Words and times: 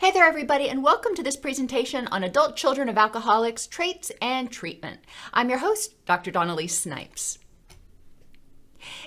Hey 0.00 0.10
there, 0.10 0.24
everybody, 0.24 0.68
and 0.68 0.82
welcome 0.82 1.14
to 1.14 1.22
this 1.22 1.36
presentation 1.36 2.08
on 2.08 2.24
adult 2.24 2.56
children 2.56 2.88
of 2.88 2.98
alcoholics, 2.98 3.68
traits, 3.68 4.10
and 4.20 4.50
treatment. 4.50 4.98
I'm 5.32 5.48
your 5.48 5.58
host, 5.58 6.04
Dr. 6.04 6.32
Dawn-Elise 6.32 6.76
Snipes. 6.76 7.38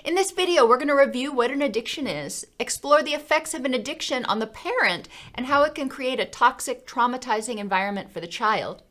In 0.02 0.14
this 0.14 0.30
video, 0.30 0.66
we're 0.66 0.78
going 0.78 0.88
to 0.88 0.94
review 0.94 1.30
what 1.32 1.50
an 1.50 1.60
addiction 1.60 2.06
is, 2.06 2.46
explore 2.58 3.02
the 3.02 3.12
effects 3.12 3.52
of 3.52 3.66
an 3.66 3.74
addiction 3.74 4.24
on 4.24 4.38
the 4.38 4.46
parent 4.46 5.10
and 5.34 5.44
how 5.44 5.62
it 5.64 5.74
can 5.74 5.90
create 5.90 6.20
a 6.20 6.24
toxic, 6.24 6.86
traumatizing 6.86 7.58
environment 7.58 8.10
for 8.10 8.20
the 8.20 8.26
child. 8.26 8.82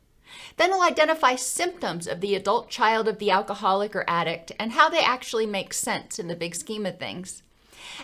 Then 0.58 0.70
we'll 0.70 0.82
identify 0.82 1.34
symptoms 1.34 2.06
of 2.06 2.20
the 2.20 2.36
adult 2.36 2.70
child 2.70 3.08
of 3.08 3.18
the 3.18 3.32
alcoholic 3.32 3.96
or 3.96 4.04
addict 4.06 4.52
and 4.60 4.72
how 4.72 4.88
they 4.88 5.00
actually 5.00 5.46
make 5.46 5.74
sense 5.74 6.20
in 6.20 6.28
the 6.28 6.36
big 6.36 6.54
scheme 6.54 6.86
of 6.86 7.00
things. 7.00 7.42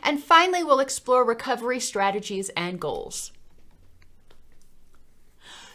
And 0.02 0.20
finally, 0.20 0.64
we'll 0.64 0.80
explore 0.80 1.24
recovery 1.24 1.78
strategies 1.78 2.48
and 2.56 2.80
goals. 2.80 3.30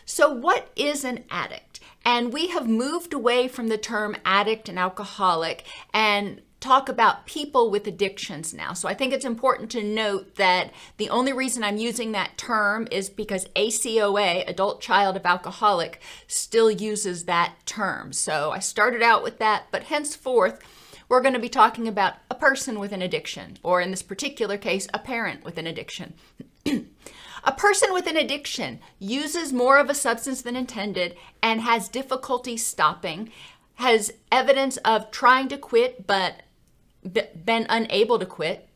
So, 0.10 0.32
what 0.32 0.72
is 0.78 1.04
an 1.04 1.26
addict? 1.30 1.82
And 2.06 2.32
we 2.32 2.48
have 2.48 2.66
moved 2.66 3.14
away 3.14 3.50
from 3.50 3.68
the 3.68 3.78
term 3.78 4.16
addict 4.24 4.70
and 4.70 4.80
alcoholic 4.80 5.66
and 5.94 6.42
talk 6.62 6.88
about 6.88 7.26
people 7.26 7.70
with 7.70 7.86
addictions 7.86 8.54
now. 8.54 8.72
So 8.72 8.88
I 8.88 8.94
think 8.94 9.12
it's 9.12 9.26
important 9.26 9.70
to 9.72 9.84
note 9.84 10.36
that 10.36 10.72
the 10.96 11.10
only 11.10 11.34
reason 11.34 11.62
I'm 11.62 11.78
using 11.78 12.14
that 12.14 12.38
term 12.38 12.88
is 12.90 13.10
because 13.10 13.50
ACOA, 13.56 14.48
Adult 14.50 14.80
Child 14.82 15.18
of 15.18 15.26
Alcoholic, 15.26 16.02
still 16.26 16.72
uses 16.72 17.26
that 17.26 17.56
term. 17.66 18.14
So 18.14 18.52
I 18.52 18.60
started 18.60 19.04
out 19.04 19.24
with 19.24 19.40
that, 19.40 19.66
but 19.72 19.84
henceforth, 19.84 20.62
we're 21.10 21.22
going 21.22 21.36
to 21.36 21.40
be 21.40 21.50
talking 21.50 21.88
about 21.88 22.14
a 22.32 22.36
person 22.36 22.80
with 22.80 22.94
an 22.94 23.02
addiction, 23.02 23.60
or 23.62 23.82
in 23.82 23.92
this 23.92 24.02
particular 24.02 24.58
case, 24.58 24.88
a 24.94 25.00
parent 25.00 25.44
with 25.44 25.58
an 25.58 25.68
addiction. 25.68 26.14
A 27.48 27.54
person 27.54 27.94
with 27.94 28.08
an 28.08 28.18
addiction 28.18 28.82
uses 29.00 29.54
more 29.54 29.78
of 29.78 29.90
a 29.90 29.96
substance 29.96 30.42
than 30.42 30.58
intended 30.58 31.16
and 31.42 31.62
has 31.62 31.88
difficulty 31.88 32.58
stopping, 32.58 33.32
has 33.76 34.12
evidence 34.30 34.76
of 34.84 35.12
trying 35.12 35.48
to 35.48 35.58
quit 35.58 36.06
but 36.06 36.44
been 37.06 37.66
unable 37.70 38.20
to 38.20 38.26
quit. 38.26 38.68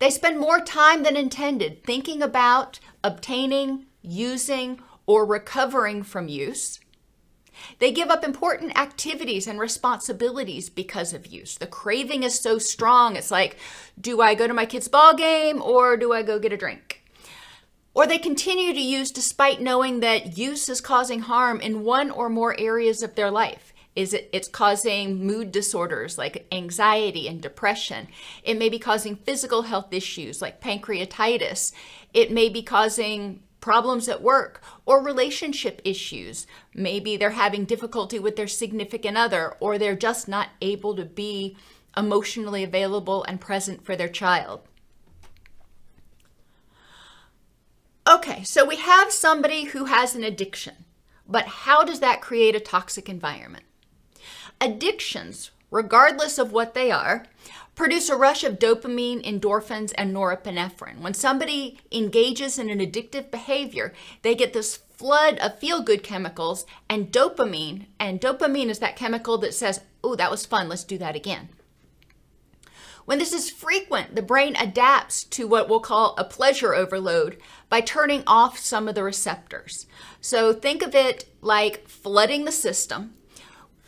They 0.00 0.10
spend 0.10 0.38
more 0.38 0.60
time 0.60 1.02
than 1.02 1.16
intended 1.16 1.82
thinking 1.82 2.20
about 2.20 2.78
obtaining, 3.02 3.86
using, 4.02 4.82
or 5.06 5.24
recovering 5.24 6.02
from 6.02 6.28
use. 6.28 6.78
They 7.78 7.90
give 7.90 8.10
up 8.10 8.22
important 8.22 8.78
activities 8.78 9.46
and 9.46 9.58
responsibilities 9.58 10.68
because 10.68 11.14
of 11.14 11.28
use. 11.28 11.56
The 11.56 11.66
craving 11.66 12.22
is 12.22 12.38
so 12.38 12.58
strong. 12.58 13.16
It's 13.16 13.30
like, 13.30 13.56
do 13.98 14.20
I 14.20 14.34
go 14.34 14.46
to 14.46 14.52
my 14.52 14.66
kid's 14.66 14.88
ball 14.88 15.14
game 15.14 15.62
or 15.62 15.96
do 15.96 16.12
I 16.12 16.22
go 16.22 16.38
get 16.38 16.52
a 16.52 16.58
drink? 16.58 17.04
Or 17.96 18.06
they 18.06 18.18
continue 18.18 18.74
to 18.74 18.78
use 18.78 19.10
despite 19.10 19.62
knowing 19.62 20.00
that 20.00 20.36
use 20.36 20.68
is 20.68 20.82
causing 20.82 21.20
harm 21.20 21.62
in 21.62 21.82
one 21.82 22.10
or 22.10 22.28
more 22.28 22.54
areas 22.60 23.02
of 23.02 23.14
their 23.14 23.30
life. 23.30 23.72
Is 23.94 24.12
it 24.12 24.28
it's 24.34 24.48
causing 24.48 25.26
mood 25.26 25.50
disorders 25.50 26.18
like 26.18 26.46
anxiety 26.52 27.26
and 27.26 27.40
depression. 27.40 28.08
It 28.42 28.58
may 28.58 28.68
be 28.68 28.78
causing 28.78 29.16
physical 29.16 29.62
health 29.62 29.94
issues 29.94 30.42
like 30.42 30.60
pancreatitis. 30.60 31.72
It 32.12 32.30
may 32.30 32.50
be 32.50 32.62
causing 32.62 33.40
problems 33.62 34.10
at 34.10 34.20
work 34.20 34.62
or 34.84 35.02
relationship 35.02 35.80
issues. 35.82 36.46
Maybe 36.74 37.16
they're 37.16 37.30
having 37.30 37.64
difficulty 37.64 38.18
with 38.18 38.36
their 38.36 38.46
significant 38.46 39.16
other 39.16 39.56
or 39.58 39.78
they're 39.78 39.96
just 39.96 40.28
not 40.28 40.50
able 40.60 40.94
to 40.96 41.06
be 41.06 41.56
emotionally 41.96 42.62
available 42.62 43.24
and 43.24 43.40
present 43.40 43.86
for 43.86 43.96
their 43.96 44.10
child. 44.10 44.68
Okay, 48.08 48.44
so 48.44 48.64
we 48.64 48.76
have 48.76 49.10
somebody 49.10 49.64
who 49.64 49.86
has 49.86 50.14
an 50.14 50.22
addiction, 50.22 50.84
but 51.28 51.46
how 51.46 51.82
does 51.82 51.98
that 51.98 52.20
create 52.20 52.54
a 52.54 52.60
toxic 52.60 53.08
environment? 53.08 53.64
Addictions, 54.60 55.50
regardless 55.72 56.38
of 56.38 56.52
what 56.52 56.72
they 56.72 56.92
are, 56.92 57.26
produce 57.74 58.08
a 58.08 58.16
rush 58.16 58.44
of 58.44 58.60
dopamine, 58.60 59.24
endorphins, 59.24 59.92
and 59.98 60.14
norepinephrine. 60.14 61.00
When 61.00 61.14
somebody 61.14 61.80
engages 61.90 62.60
in 62.60 62.70
an 62.70 62.78
addictive 62.78 63.32
behavior, 63.32 63.92
they 64.22 64.36
get 64.36 64.52
this 64.52 64.76
flood 64.76 65.38
of 65.38 65.58
feel 65.58 65.82
good 65.82 66.04
chemicals 66.04 66.64
and 66.88 67.10
dopamine. 67.10 67.86
And 67.98 68.20
dopamine 68.20 68.68
is 68.68 68.78
that 68.78 68.94
chemical 68.94 69.36
that 69.38 69.52
says, 69.52 69.80
oh, 70.04 70.14
that 70.14 70.30
was 70.30 70.46
fun, 70.46 70.68
let's 70.68 70.84
do 70.84 70.96
that 70.98 71.16
again. 71.16 71.48
When 73.06 73.20
this 73.20 73.32
is 73.32 73.50
frequent, 73.50 74.16
the 74.16 74.22
brain 74.22 74.56
adapts 74.56 75.22
to 75.24 75.46
what 75.46 75.68
we'll 75.68 75.78
call 75.78 76.16
a 76.18 76.24
pleasure 76.24 76.74
overload 76.74 77.38
by 77.68 77.80
turning 77.80 78.22
off 78.26 78.58
some 78.58 78.88
of 78.88 78.94
the 78.94 79.02
receptors. 79.02 79.86
So 80.20 80.52
think 80.52 80.82
of 80.82 80.94
it 80.94 81.26
like 81.40 81.88
flooding 81.88 82.44
the 82.44 82.52
system. 82.52 83.14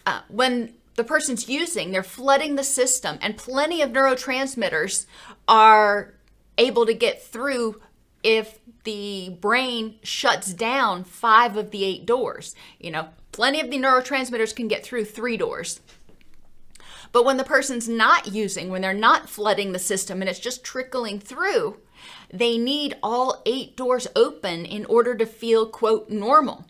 Uh, 0.04 0.22
when 0.28 0.74
the 0.96 1.04
person's 1.04 1.48
using, 1.48 1.92
they're 1.92 2.02
flooding 2.02 2.56
the 2.56 2.64
system, 2.64 3.18
and 3.22 3.36
plenty 3.36 3.82
of 3.82 3.90
neurotransmitters 3.90 5.06
are 5.46 6.14
able 6.56 6.86
to 6.86 6.94
get 6.94 7.22
through 7.22 7.80
if 8.22 8.58
the 8.84 9.36
brain 9.40 9.96
shuts 10.02 10.52
down 10.52 11.04
five 11.04 11.56
of 11.56 11.70
the 11.70 11.84
eight 11.84 12.04
doors. 12.04 12.54
You 12.80 12.90
know, 12.90 13.08
plenty 13.32 13.60
of 13.60 13.70
the 13.70 13.78
neurotransmitters 13.78 14.56
can 14.56 14.66
get 14.66 14.84
through 14.84 15.04
three 15.04 15.36
doors. 15.36 15.80
But 17.12 17.24
when 17.24 17.36
the 17.36 17.44
person's 17.44 17.88
not 17.88 18.26
using, 18.32 18.68
when 18.68 18.82
they're 18.82 18.92
not 18.92 19.30
flooding 19.30 19.72
the 19.72 19.78
system 19.78 20.20
and 20.20 20.28
it's 20.28 20.38
just 20.38 20.64
trickling 20.64 21.20
through, 21.20 21.78
they 22.32 22.58
need 22.58 22.96
all 23.02 23.42
eight 23.46 23.76
doors 23.76 24.06
open 24.14 24.64
in 24.64 24.84
order 24.86 25.14
to 25.14 25.26
feel, 25.26 25.66
quote, 25.66 26.10
normal. 26.10 26.66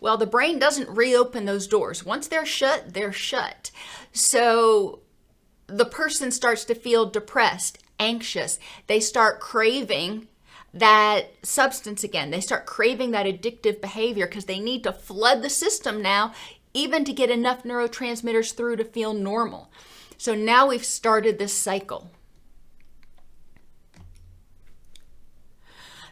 Well, 0.00 0.16
the 0.16 0.26
brain 0.26 0.58
doesn't 0.58 0.88
reopen 0.88 1.44
those 1.44 1.66
doors. 1.66 2.04
Once 2.04 2.26
they're 2.26 2.46
shut, 2.46 2.94
they're 2.94 3.12
shut. 3.12 3.70
So 4.12 5.00
the 5.66 5.84
person 5.84 6.30
starts 6.30 6.64
to 6.64 6.74
feel 6.74 7.06
depressed, 7.06 7.78
anxious. 7.98 8.58
They 8.86 9.00
start 9.00 9.40
craving 9.40 10.28
that 10.72 11.44
substance 11.44 12.02
again. 12.02 12.30
They 12.30 12.40
start 12.40 12.64
craving 12.64 13.10
that 13.10 13.26
addictive 13.26 13.80
behavior 13.80 14.26
because 14.26 14.46
they 14.46 14.60
need 14.60 14.84
to 14.84 14.92
flood 14.92 15.42
the 15.42 15.50
system 15.50 16.00
now 16.00 16.32
even 16.72 17.04
to 17.04 17.12
get 17.12 17.30
enough 17.30 17.64
neurotransmitters 17.64 18.54
through 18.54 18.76
to 18.76 18.84
feel 18.84 19.12
normal. 19.12 19.70
So 20.16 20.34
now 20.34 20.68
we've 20.68 20.84
started 20.84 21.38
this 21.38 21.52
cycle. 21.52 22.10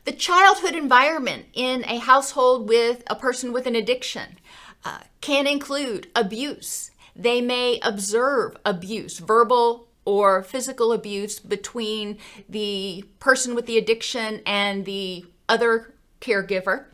The 0.09 0.15
childhood 0.15 0.75
environment 0.75 1.49
in 1.53 1.85
a 1.85 1.99
household 1.99 2.67
with 2.67 3.03
a 3.09 3.15
person 3.15 3.53
with 3.53 3.67
an 3.67 3.77
addiction 3.77 4.39
uh, 4.83 5.01
can 5.21 5.47
include 5.47 6.09
abuse. 6.17 6.93
They 7.15 7.43
may 7.43 7.79
observe 7.83 8.57
abuse, 8.65 9.19
verbal 9.19 9.87
or 10.07 10.43
physical 10.43 10.95
abuse 10.95 11.39
between 11.39 12.17
the 12.49 13.05
person 13.21 13.55
with 13.55 13.67
the 13.67 13.77
addiction 13.77 14.41
and 14.47 14.87
the 14.87 15.27
other 15.47 15.93
caregiver. 16.23 16.87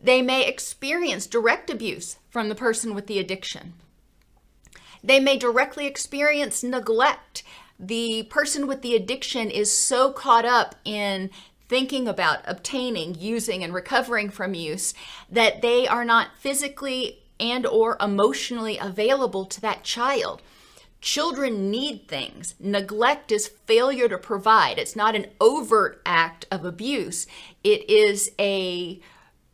They 0.00 0.22
may 0.22 0.46
experience 0.46 1.26
direct 1.26 1.70
abuse 1.70 2.18
from 2.30 2.48
the 2.48 2.54
person 2.54 2.94
with 2.94 3.08
the 3.08 3.18
addiction. 3.18 3.72
They 5.02 5.18
may 5.18 5.38
directly 5.38 5.88
experience 5.88 6.62
neglect. 6.62 7.42
The 7.80 8.22
person 8.30 8.68
with 8.68 8.82
the 8.82 8.94
addiction 8.94 9.50
is 9.50 9.76
so 9.76 10.12
caught 10.12 10.44
up 10.44 10.76
in 10.84 11.30
thinking 11.68 12.06
about 12.06 12.40
obtaining, 12.44 13.14
using, 13.14 13.62
and 13.64 13.72
recovering 13.72 14.30
from 14.30 14.54
use, 14.54 14.94
that 15.30 15.62
they 15.62 15.86
are 15.86 16.04
not 16.04 16.36
physically 16.38 17.20
and 17.40 17.66
or 17.66 17.96
emotionally 18.00 18.78
available 18.78 19.44
to 19.44 19.60
that 19.60 19.82
child. 19.82 20.42
Children 21.00 21.70
need 21.70 22.08
things. 22.08 22.54
Neglect 22.58 23.30
is 23.30 23.48
failure 23.66 24.08
to 24.08 24.16
provide. 24.16 24.78
It's 24.78 24.96
not 24.96 25.14
an 25.14 25.26
overt 25.40 26.00
act 26.06 26.46
of 26.50 26.64
abuse. 26.64 27.26
It 27.62 27.88
is 27.90 28.30
a 28.38 29.00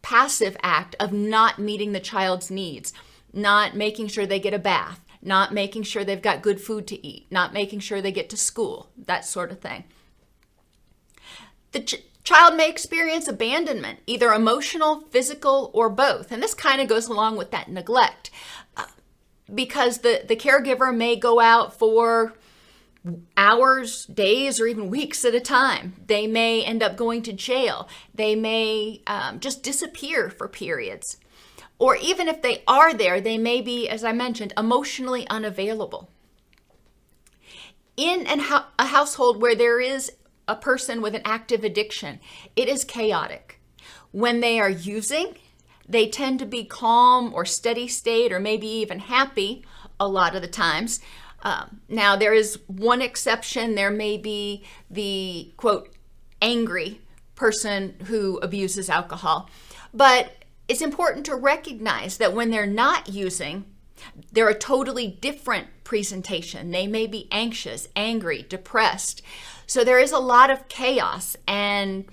passive 0.02 0.56
act 0.62 0.94
of 1.00 1.12
not 1.12 1.58
meeting 1.58 1.92
the 1.92 2.00
child's 2.00 2.50
needs, 2.50 2.92
not 3.32 3.74
making 3.76 4.08
sure 4.08 4.26
they 4.26 4.38
get 4.38 4.54
a 4.54 4.58
bath, 4.58 5.00
not 5.22 5.52
making 5.52 5.82
sure 5.82 6.04
they've 6.04 6.22
got 6.22 6.42
good 6.42 6.60
food 6.60 6.86
to 6.86 7.06
eat, 7.06 7.26
not 7.30 7.52
making 7.52 7.80
sure 7.80 8.00
they 8.00 8.12
get 8.12 8.30
to 8.30 8.36
school, 8.36 8.90
that 8.96 9.24
sort 9.24 9.50
of 9.50 9.60
thing. 9.60 9.84
The 11.72 11.80
ch- 11.80 12.04
child 12.24 12.56
may 12.56 12.68
experience 12.68 13.28
abandonment, 13.28 14.00
either 14.06 14.32
emotional, 14.32 15.02
physical, 15.10 15.70
or 15.74 15.88
both. 15.88 16.32
And 16.32 16.42
this 16.42 16.54
kind 16.54 16.80
of 16.80 16.88
goes 16.88 17.08
along 17.08 17.36
with 17.36 17.50
that 17.50 17.70
neglect 17.70 18.30
uh, 18.76 18.86
because 19.52 19.98
the, 19.98 20.22
the 20.26 20.36
caregiver 20.36 20.94
may 20.94 21.16
go 21.16 21.40
out 21.40 21.78
for 21.78 22.34
hours, 23.36 24.04
days, 24.06 24.60
or 24.60 24.66
even 24.66 24.90
weeks 24.90 25.24
at 25.24 25.34
a 25.34 25.40
time. 25.40 25.94
They 26.06 26.26
may 26.26 26.62
end 26.62 26.82
up 26.82 26.96
going 26.96 27.22
to 27.22 27.32
jail. 27.32 27.88
They 28.14 28.34
may 28.34 29.02
um, 29.06 29.40
just 29.40 29.62
disappear 29.62 30.28
for 30.28 30.48
periods. 30.48 31.16
Or 31.78 31.96
even 31.96 32.28
if 32.28 32.42
they 32.42 32.62
are 32.66 32.92
there, 32.92 33.20
they 33.20 33.38
may 33.38 33.62
be, 33.62 33.88
as 33.88 34.04
I 34.04 34.12
mentioned, 34.12 34.52
emotionally 34.56 35.26
unavailable. 35.28 36.10
In 37.96 38.26
an, 38.26 38.40
a 38.78 38.86
household 38.86 39.40
where 39.40 39.54
there 39.54 39.80
is 39.80 40.12
a 40.50 40.56
person 40.56 41.00
with 41.00 41.14
an 41.14 41.22
active 41.24 41.62
addiction, 41.62 42.18
it 42.56 42.68
is 42.68 42.84
chaotic. 42.84 43.60
When 44.10 44.40
they 44.40 44.58
are 44.58 44.68
using, 44.68 45.36
they 45.88 46.08
tend 46.08 46.40
to 46.40 46.46
be 46.46 46.64
calm 46.64 47.32
or 47.32 47.44
steady 47.44 47.86
state 47.86 48.32
or 48.32 48.40
maybe 48.40 48.66
even 48.66 48.98
happy 48.98 49.64
a 50.00 50.08
lot 50.08 50.34
of 50.34 50.42
the 50.42 50.48
times. 50.48 51.00
Um, 51.42 51.80
now, 51.88 52.16
there 52.16 52.34
is 52.34 52.58
one 52.66 53.00
exception. 53.00 53.74
There 53.74 53.90
may 53.90 54.18
be 54.18 54.64
the 54.90 55.52
quote, 55.56 55.94
angry 56.42 57.00
person 57.34 57.94
who 58.06 58.38
abuses 58.38 58.90
alcohol. 58.90 59.48
But 59.94 60.32
it's 60.68 60.82
important 60.82 61.26
to 61.26 61.36
recognize 61.36 62.18
that 62.18 62.34
when 62.34 62.50
they're 62.50 62.66
not 62.66 63.08
using, 63.08 63.64
they're 64.32 64.48
a 64.48 64.58
totally 64.58 65.06
different 65.06 65.68
presentation. 65.84 66.70
They 66.70 66.86
may 66.86 67.06
be 67.06 67.28
anxious, 67.30 67.88
angry, 67.96 68.46
depressed. 68.48 69.22
So 69.66 69.84
there 69.84 69.98
is 69.98 70.12
a 70.12 70.18
lot 70.18 70.50
of 70.50 70.68
chaos, 70.68 71.36
and 71.46 72.04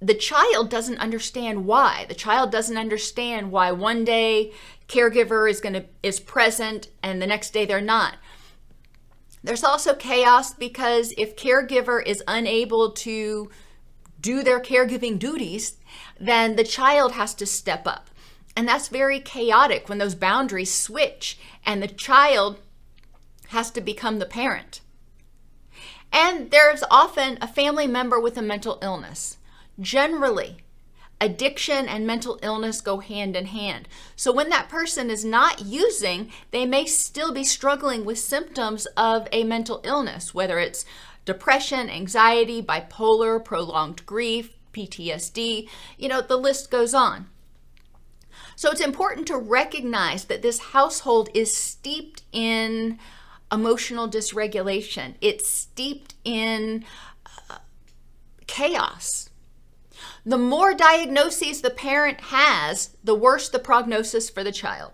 the 0.00 0.14
child 0.14 0.68
doesn't 0.68 0.98
understand 0.98 1.64
why. 1.64 2.06
The 2.08 2.14
child 2.14 2.50
doesn't 2.50 2.76
understand 2.76 3.52
why 3.52 3.70
one 3.70 4.04
day 4.04 4.52
caregiver 4.88 5.48
is 5.48 5.60
going 5.60 5.74
to 5.74 5.84
is 6.02 6.18
present 6.20 6.88
and 7.02 7.22
the 7.22 7.26
next 7.26 7.52
day 7.52 7.64
they're 7.64 7.80
not. 7.80 8.16
There's 9.44 9.64
also 9.64 9.94
chaos 9.94 10.52
because 10.54 11.14
if 11.16 11.36
caregiver 11.36 12.04
is 12.04 12.22
unable 12.26 12.92
to 12.92 13.50
do 14.20 14.42
their 14.42 14.60
caregiving 14.60 15.18
duties, 15.18 15.78
then 16.18 16.56
the 16.56 16.64
child 16.64 17.12
has 17.12 17.34
to 17.36 17.46
step 17.46 17.86
up. 17.86 18.08
And 18.56 18.68
that's 18.68 18.88
very 18.88 19.18
chaotic 19.20 19.88
when 19.88 19.98
those 19.98 20.14
boundaries 20.14 20.72
switch 20.72 21.38
and 21.64 21.82
the 21.82 21.88
child 21.88 22.60
has 23.48 23.70
to 23.70 23.80
become 23.80 24.18
the 24.18 24.26
parent. 24.26 24.80
And 26.12 26.50
there's 26.50 26.84
often 26.90 27.38
a 27.40 27.46
family 27.46 27.86
member 27.86 28.20
with 28.20 28.36
a 28.36 28.42
mental 28.42 28.78
illness. 28.82 29.38
Generally, 29.80 30.58
addiction 31.20 31.88
and 31.88 32.06
mental 32.06 32.38
illness 32.42 32.80
go 32.82 32.98
hand 32.98 33.36
in 33.36 33.46
hand. 33.46 33.88
So 34.16 34.32
when 34.32 34.50
that 34.50 34.68
person 34.68 35.10
is 35.10 35.24
not 35.24 35.64
using, 35.64 36.30
they 36.50 36.66
may 36.66 36.84
still 36.84 37.32
be 37.32 37.44
struggling 37.44 38.04
with 38.04 38.18
symptoms 38.18 38.86
of 38.96 39.28
a 39.32 39.44
mental 39.44 39.80
illness, 39.84 40.34
whether 40.34 40.58
it's 40.58 40.84
depression, 41.24 41.88
anxiety, 41.88 42.60
bipolar, 42.60 43.42
prolonged 43.42 44.04
grief, 44.04 44.50
PTSD, 44.72 45.68
you 45.96 46.08
know, 46.08 46.20
the 46.20 46.36
list 46.36 46.70
goes 46.70 46.92
on. 46.92 47.28
So 48.62 48.70
it's 48.70 48.80
important 48.80 49.26
to 49.26 49.36
recognize 49.36 50.26
that 50.26 50.42
this 50.42 50.60
household 50.60 51.28
is 51.34 51.52
steeped 51.52 52.22
in 52.30 53.00
emotional 53.50 54.08
dysregulation. 54.08 55.16
It's 55.20 55.48
steeped 55.48 56.14
in 56.24 56.84
uh, 57.50 57.56
chaos. 58.46 59.30
The 60.24 60.38
more 60.38 60.74
diagnoses 60.74 61.60
the 61.60 61.70
parent 61.70 62.20
has, 62.20 62.96
the 63.02 63.16
worse 63.16 63.48
the 63.48 63.58
prognosis 63.58 64.30
for 64.30 64.44
the 64.44 64.52
child. 64.52 64.92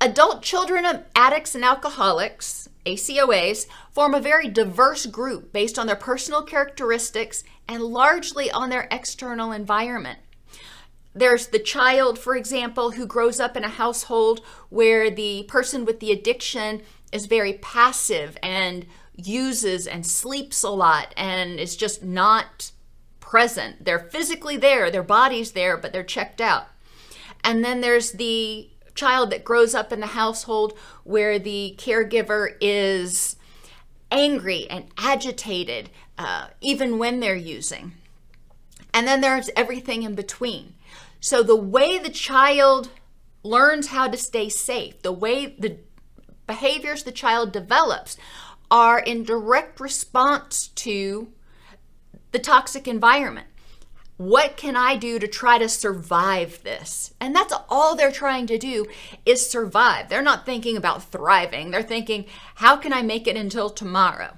Adult 0.00 0.40
children 0.40 0.86
of 0.86 1.02
addicts 1.16 1.56
and 1.56 1.64
alcoholics, 1.64 2.68
ACOAs, 2.86 3.66
form 3.90 4.14
a 4.14 4.20
very 4.20 4.46
diverse 4.48 5.06
group 5.06 5.52
based 5.52 5.80
on 5.80 5.88
their 5.88 5.96
personal 5.96 6.42
characteristics 6.42 7.42
and 7.66 7.82
largely 7.82 8.52
on 8.52 8.70
their 8.70 8.86
external 8.92 9.50
environment. 9.50 10.20
There's 11.14 11.48
the 11.48 11.58
child, 11.60 12.18
for 12.18 12.34
example, 12.34 12.92
who 12.92 13.06
grows 13.06 13.38
up 13.38 13.56
in 13.56 13.64
a 13.64 13.68
household 13.68 14.40
where 14.68 15.10
the 15.10 15.44
person 15.44 15.84
with 15.84 16.00
the 16.00 16.10
addiction 16.10 16.82
is 17.12 17.26
very 17.26 17.54
passive 17.54 18.36
and 18.42 18.86
uses 19.16 19.86
and 19.86 20.04
sleeps 20.04 20.64
a 20.64 20.70
lot 20.70 21.14
and 21.16 21.60
is 21.60 21.76
just 21.76 22.02
not 22.02 22.72
present. 23.20 23.84
They're 23.84 24.10
physically 24.10 24.56
there, 24.56 24.90
their 24.90 25.04
body's 25.04 25.52
there, 25.52 25.76
but 25.76 25.92
they're 25.92 26.02
checked 26.02 26.40
out. 26.40 26.66
And 27.44 27.64
then 27.64 27.80
there's 27.80 28.12
the 28.12 28.70
child 28.94 29.30
that 29.30 29.44
grows 29.44 29.74
up 29.74 29.92
in 29.92 30.00
the 30.00 30.06
household 30.08 30.76
where 31.04 31.38
the 31.38 31.74
caregiver 31.78 32.54
is 32.60 33.36
angry 34.10 34.68
and 34.70 34.86
agitated, 34.98 35.90
uh, 36.18 36.48
even 36.60 36.98
when 36.98 37.20
they're 37.20 37.34
using. 37.36 37.92
And 38.92 39.06
then 39.06 39.20
there's 39.20 39.50
everything 39.56 40.04
in 40.04 40.14
between. 40.14 40.74
So 41.24 41.42
the 41.42 41.56
way 41.56 41.98
the 41.98 42.10
child 42.10 42.90
learns 43.42 43.86
how 43.86 44.08
to 44.08 44.16
stay 44.18 44.50
safe, 44.50 45.00
the 45.00 45.10
way 45.10 45.46
the 45.46 45.78
behaviors 46.46 47.02
the 47.02 47.12
child 47.12 47.50
develops 47.50 48.18
are 48.70 48.98
in 48.98 49.22
direct 49.22 49.80
response 49.80 50.68
to 50.68 51.32
the 52.32 52.38
toxic 52.38 52.86
environment. 52.86 53.46
What 54.18 54.58
can 54.58 54.76
I 54.76 54.96
do 54.96 55.18
to 55.18 55.26
try 55.26 55.56
to 55.56 55.66
survive 55.66 56.62
this? 56.62 57.14
And 57.18 57.34
that's 57.34 57.54
all 57.70 57.96
they're 57.96 58.12
trying 58.12 58.46
to 58.48 58.58
do 58.58 58.84
is 59.24 59.48
survive. 59.48 60.10
They're 60.10 60.20
not 60.20 60.44
thinking 60.44 60.76
about 60.76 61.04
thriving. 61.04 61.70
They're 61.70 61.82
thinking, 61.82 62.26
how 62.56 62.76
can 62.76 62.92
I 62.92 63.00
make 63.00 63.26
it 63.26 63.38
until 63.38 63.70
tomorrow? 63.70 64.36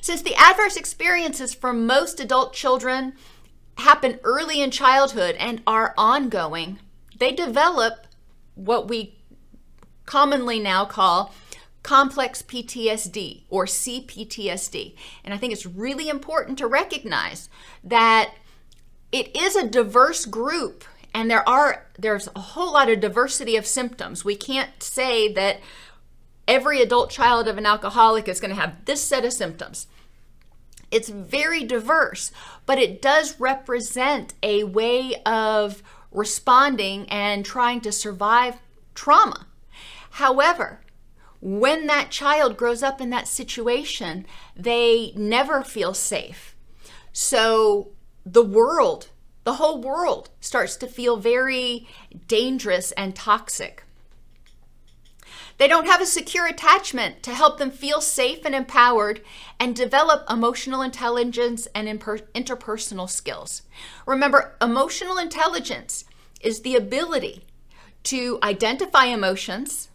Since 0.00 0.22
the 0.22 0.36
adverse 0.36 0.76
experiences 0.78 1.52
for 1.52 1.74
most 1.74 2.18
adult 2.18 2.54
children 2.54 3.12
happen 3.78 4.18
early 4.24 4.60
in 4.60 4.70
childhood 4.70 5.36
and 5.38 5.62
are 5.66 5.94
ongoing, 5.96 6.78
they 7.18 7.32
develop 7.32 8.06
what 8.54 8.88
we 8.88 9.16
commonly 10.06 10.58
now 10.58 10.84
call 10.84 11.32
complex 11.82 12.42
PTSD 12.42 13.44
or 13.48 13.64
CPTSD. 13.64 14.94
And 15.24 15.32
I 15.32 15.36
think 15.36 15.52
it's 15.52 15.66
really 15.66 16.08
important 16.08 16.58
to 16.58 16.66
recognize 16.66 17.48
that 17.82 18.34
it 19.12 19.34
is 19.36 19.56
a 19.56 19.68
diverse 19.68 20.26
group 20.26 20.84
and 21.12 21.30
there 21.30 21.48
are 21.48 21.86
there's 21.98 22.28
a 22.36 22.40
whole 22.40 22.72
lot 22.72 22.88
of 22.88 23.00
diversity 23.00 23.56
of 23.56 23.66
symptoms. 23.66 24.24
We 24.24 24.36
can't 24.36 24.82
say 24.82 25.32
that 25.32 25.60
every 26.46 26.80
adult 26.80 27.10
child 27.10 27.48
of 27.48 27.58
an 27.58 27.66
alcoholic 27.66 28.28
is 28.28 28.40
going 28.40 28.54
to 28.54 28.60
have 28.60 28.84
this 28.84 29.02
set 29.02 29.24
of 29.24 29.32
symptoms. 29.32 29.86
It's 30.90 31.08
very 31.08 31.64
diverse, 31.64 32.32
but 32.66 32.78
it 32.78 33.00
does 33.00 33.38
represent 33.38 34.34
a 34.42 34.64
way 34.64 35.22
of 35.24 35.82
responding 36.10 37.08
and 37.08 37.44
trying 37.44 37.80
to 37.82 37.92
survive 37.92 38.56
trauma. 38.94 39.46
However, 40.12 40.80
when 41.40 41.86
that 41.86 42.10
child 42.10 42.56
grows 42.56 42.82
up 42.82 43.00
in 43.00 43.10
that 43.10 43.28
situation, 43.28 44.26
they 44.56 45.12
never 45.16 45.62
feel 45.62 45.94
safe. 45.94 46.56
So 47.12 47.92
the 48.26 48.44
world, 48.44 49.08
the 49.44 49.54
whole 49.54 49.80
world, 49.80 50.30
starts 50.40 50.76
to 50.76 50.86
feel 50.86 51.16
very 51.16 51.88
dangerous 52.26 52.92
and 52.92 53.14
toxic. 53.14 53.84
They 55.60 55.68
don't 55.68 55.86
have 55.86 56.00
a 56.00 56.06
secure 56.06 56.46
attachment 56.46 57.22
to 57.22 57.34
help 57.34 57.58
them 57.58 57.70
feel 57.70 58.00
safe 58.00 58.46
and 58.46 58.54
empowered 58.54 59.20
and 59.58 59.76
develop 59.76 60.24
emotional 60.30 60.80
intelligence 60.80 61.68
and 61.74 61.86
interpersonal 61.86 63.10
skills. 63.10 63.60
Remember, 64.06 64.56
emotional 64.62 65.18
intelligence 65.18 66.06
is 66.40 66.62
the 66.62 66.76
ability 66.76 67.44
to 68.04 68.38
identify 68.42 69.04
emotions, 69.04 69.90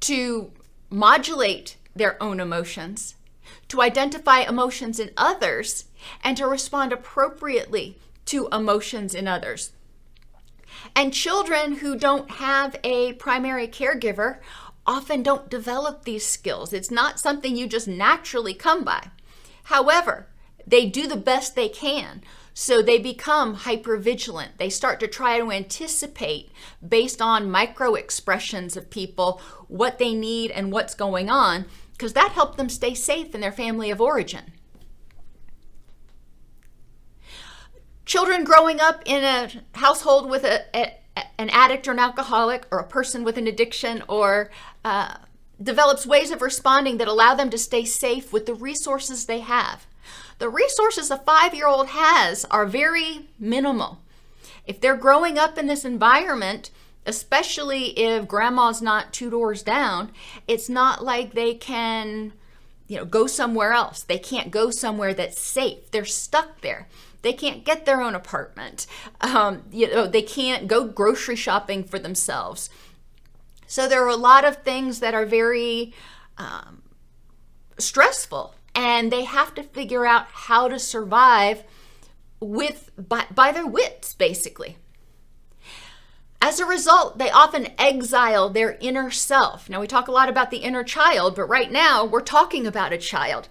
to 0.00 0.50
modulate 0.88 1.76
their 1.94 2.16
own 2.22 2.40
emotions, 2.40 3.16
to 3.68 3.82
identify 3.82 4.40
emotions 4.40 4.98
in 4.98 5.10
others 5.14 5.84
and 6.24 6.38
to 6.38 6.46
respond 6.46 6.90
appropriately 6.90 7.98
to 8.24 8.48
emotions 8.50 9.14
in 9.14 9.28
others. 9.28 9.72
And 10.96 11.12
children 11.12 11.76
who 11.76 11.98
don't 11.98 12.30
have 12.30 12.76
a 12.82 13.12
primary 13.14 13.68
caregiver 13.68 14.38
often 14.90 15.22
don't 15.22 15.48
develop 15.48 16.04
these 16.04 16.26
skills. 16.26 16.72
It's 16.72 16.90
not 16.90 17.20
something 17.20 17.56
you 17.56 17.68
just 17.68 17.86
naturally 17.86 18.54
come 18.54 18.82
by. 18.82 19.10
However, 19.64 20.26
they 20.66 20.86
do 20.86 21.06
the 21.06 21.16
best 21.16 21.54
they 21.54 21.68
can. 21.68 22.22
So 22.52 22.82
they 22.82 22.98
become 22.98 23.54
hyper 23.54 23.96
vigilant. 23.96 24.58
They 24.58 24.68
start 24.68 24.98
to 25.00 25.06
try 25.06 25.38
to 25.38 25.52
anticipate 25.52 26.50
based 26.86 27.22
on 27.22 27.50
micro 27.50 27.94
expressions 27.94 28.76
of 28.76 28.90
people 28.90 29.40
what 29.68 29.98
they 29.98 30.12
need 30.12 30.50
and 30.50 30.72
what's 30.72 30.94
going 30.94 31.30
on, 31.30 31.66
because 31.92 32.12
that 32.14 32.32
helped 32.32 32.58
them 32.58 32.68
stay 32.68 32.92
safe 32.94 33.32
in 33.34 33.40
their 33.40 33.52
family 33.52 33.92
of 33.92 34.00
origin. 34.00 34.52
Children 38.04 38.42
growing 38.42 38.80
up 38.80 39.02
in 39.06 39.22
a 39.22 39.78
household 39.78 40.28
with 40.28 40.42
a, 40.42 40.64
a 40.76 40.99
an 41.38 41.50
addict 41.50 41.88
or 41.88 41.92
an 41.92 41.98
alcoholic 41.98 42.66
or 42.70 42.78
a 42.78 42.86
person 42.86 43.24
with 43.24 43.36
an 43.36 43.46
addiction 43.46 44.02
or 44.08 44.50
uh, 44.84 45.16
develops 45.62 46.06
ways 46.06 46.30
of 46.30 46.42
responding 46.42 46.98
that 46.98 47.08
allow 47.08 47.34
them 47.34 47.50
to 47.50 47.58
stay 47.58 47.84
safe 47.84 48.32
with 48.32 48.46
the 48.46 48.54
resources 48.54 49.26
they 49.26 49.40
have. 49.40 49.86
The 50.38 50.48
resources 50.48 51.10
a 51.10 51.18
five 51.18 51.54
year 51.54 51.66
old 51.66 51.88
has 51.88 52.44
are 52.46 52.66
very 52.66 53.28
minimal. 53.38 54.00
If 54.66 54.80
they're 54.80 54.96
growing 54.96 55.38
up 55.38 55.58
in 55.58 55.66
this 55.66 55.84
environment, 55.84 56.70
especially 57.06 57.98
if 57.98 58.28
grandma's 58.28 58.80
not 58.80 59.12
two 59.12 59.30
doors 59.30 59.62
down, 59.62 60.12
it's 60.46 60.68
not 60.68 61.04
like 61.04 61.34
they 61.34 61.54
can, 61.54 62.32
you 62.86 62.96
know, 62.96 63.04
go 63.04 63.26
somewhere 63.26 63.72
else. 63.72 64.02
They 64.02 64.18
can't 64.18 64.50
go 64.50 64.70
somewhere 64.70 65.12
that's 65.12 65.40
safe. 65.40 65.90
They're 65.90 66.04
stuck 66.04 66.60
there. 66.60 66.88
They 67.22 67.32
can't 67.32 67.64
get 67.64 67.84
their 67.84 68.00
own 68.00 68.14
apartment. 68.14 68.86
Um, 69.20 69.64
you 69.70 69.92
know, 69.92 70.06
they 70.06 70.22
can't 70.22 70.66
go 70.66 70.84
grocery 70.84 71.36
shopping 71.36 71.84
for 71.84 71.98
themselves. 71.98 72.70
So 73.66 73.86
there 73.86 74.04
are 74.04 74.08
a 74.08 74.16
lot 74.16 74.44
of 74.44 74.62
things 74.62 75.00
that 75.00 75.14
are 75.14 75.26
very 75.26 75.92
um, 76.38 76.82
stressful, 77.78 78.54
and 78.74 79.12
they 79.12 79.24
have 79.24 79.54
to 79.54 79.62
figure 79.62 80.06
out 80.06 80.26
how 80.30 80.68
to 80.68 80.78
survive 80.78 81.62
with 82.40 82.90
by, 82.96 83.26
by 83.32 83.52
their 83.52 83.66
wits, 83.66 84.14
basically. 84.14 84.76
As 86.42 86.58
a 86.58 86.64
result, 86.64 87.18
they 87.18 87.30
often 87.30 87.68
exile 87.78 88.48
their 88.48 88.78
inner 88.80 89.10
self. 89.10 89.68
Now, 89.68 89.78
we 89.78 89.86
talk 89.86 90.08
a 90.08 90.12
lot 90.12 90.30
about 90.30 90.50
the 90.50 90.58
inner 90.58 90.82
child, 90.82 91.36
but 91.36 91.44
right 91.44 91.70
now 91.70 92.04
we're 92.04 92.22
talking 92.22 92.66
about 92.66 92.94
a 92.94 92.98
child. 92.98 93.48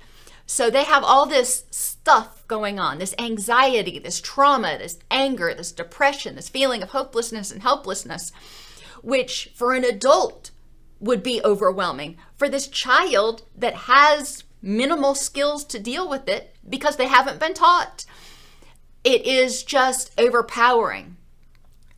So 0.50 0.72
they 0.72 0.84
have 0.84 1.03
all 1.03 1.27
this 1.27 1.65
stuff 1.70 2.44
going 2.48 2.79
on 2.79 2.98
this 2.98 3.13
anxiety, 3.20 4.00
this 4.00 4.20
trauma, 4.20 4.79
this 4.79 4.98
anger, 5.12 5.53
this 5.53 5.72
depression, 5.72 6.36
this 6.36 6.50
feeling 6.50 6.82
of 6.82 6.89
hopelessness 6.89 7.51
and 7.51 7.62
helplessness, 7.62 8.32
which 9.03 9.51
for 9.53 9.74
an 9.74 9.84
adult 9.84 10.50
would 11.00 11.22
be 11.22 11.39
overwhelming. 11.46 12.18
For 12.36 12.50
this 12.50 12.68
child 12.68 13.44
that 13.56 13.75
has 13.75 14.44
minimal 14.60 15.13
skills 15.13 15.63
to 15.65 15.79
deal 15.79 16.10
with 16.10 16.27
it 16.27 16.56
because 16.68 16.96
they 16.96 17.08
haven't 17.08 17.39
been 17.39 17.53
taught, 17.53 18.06
it 19.03 19.27
is 19.27 19.62
just 19.62 20.20
overpowering. 20.20 21.15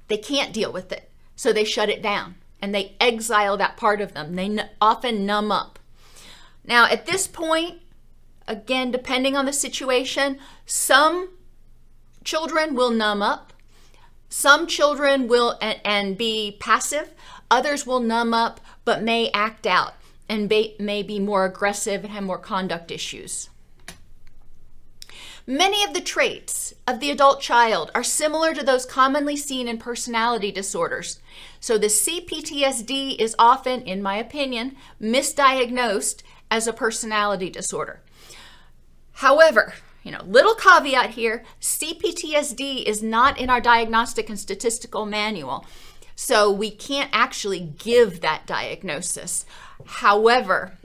They 0.09 0.17
can't 0.17 0.51
deal 0.51 0.73
with 0.73 0.91
it, 0.91 1.09
so 1.37 1.53
they 1.53 1.63
shut 1.63 1.87
it 1.87 2.01
down 2.01 2.35
and 2.61 2.75
they 2.75 2.97
exile 2.99 3.55
that 3.55 3.77
part 3.77 4.01
of 4.01 4.13
them. 4.13 4.35
They 4.35 4.47
n- 4.47 4.69
often 4.81 5.25
numb 5.25 5.53
up. 5.53 5.79
Now, 6.65 6.85
at 6.85 7.05
this 7.05 7.27
point, 7.27 7.80
Again, 8.51 8.91
depending 8.91 9.37
on 9.37 9.45
the 9.45 9.53
situation, 9.53 10.37
some 10.65 11.29
children 12.25 12.75
will 12.75 12.91
numb 12.91 13.21
up, 13.21 13.53
some 14.27 14.67
children 14.67 15.29
will 15.29 15.57
and, 15.61 15.79
and 15.85 16.17
be 16.17 16.57
passive, 16.59 17.13
others 17.49 17.87
will 17.87 18.01
numb 18.01 18.33
up 18.33 18.59
but 18.83 19.01
may 19.01 19.31
act 19.33 19.65
out 19.65 19.93
and 20.27 20.49
may, 20.49 20.75
may 20.79 21.01
be 21.01 21.17
more 21.17 21.45
aggressive 21.45 22.03
and 22.03 22.11
have 22.11 22.25
more 22.25 22.37
conduct 22.37 22.91
issues. 22.91 23.49
Many 25.47 25.85
of 25.85 25.93
the 25.93 26.01
traits 26.01 26.73
of 26.85 26.99
the 26.99 27.09
adult 27.09 27.39
child 27.39 27.89
are 27.95 28.03
similar 28.03 28.53
to 28.53 28.65
those 28.65 28.85
commonly 28.85 29.37
seen 29.37 29.69
in 29.69 29.77
personality 29.77 30.51
disorders. 30.51 31.21
So 31.61 31.77
the 31.77 31.87
CPTSD 31.87 33.17
is 33.17 33.33
often, 33.39 33.81
in 33.83 34.03
my 34.03 34.17
opinion, 34.17 34.75
misdiagnosed 35.01 36.21
as 36.51 36.67
a 36.67 36.73
personality 36.73 37.49
disorder. 37.49 38.01
However, 39.21 39.75
you 40.01 40.11
know, 40.11 40.23
little 40.25 40.55
caveat 40.55 41.11
here 41.11 41.43
CPTSD 41.61 42.85
is 42.85 43.03
not 43.03 43.39
in 43.39 43.51
our 43.51 43.61
diagnostic 43.61 44.29
and 44.29 44.39
statistical 44.39 45.05
manual. 45.05 45.63
So 46.15 46.51
we 46.51 46.71
can't 46.71 47.11
actually 47.13 47.59
give 47.59 48.21
that 48.21 48.47
diagnosis. 48.47 49.45
However, 49.85 50.75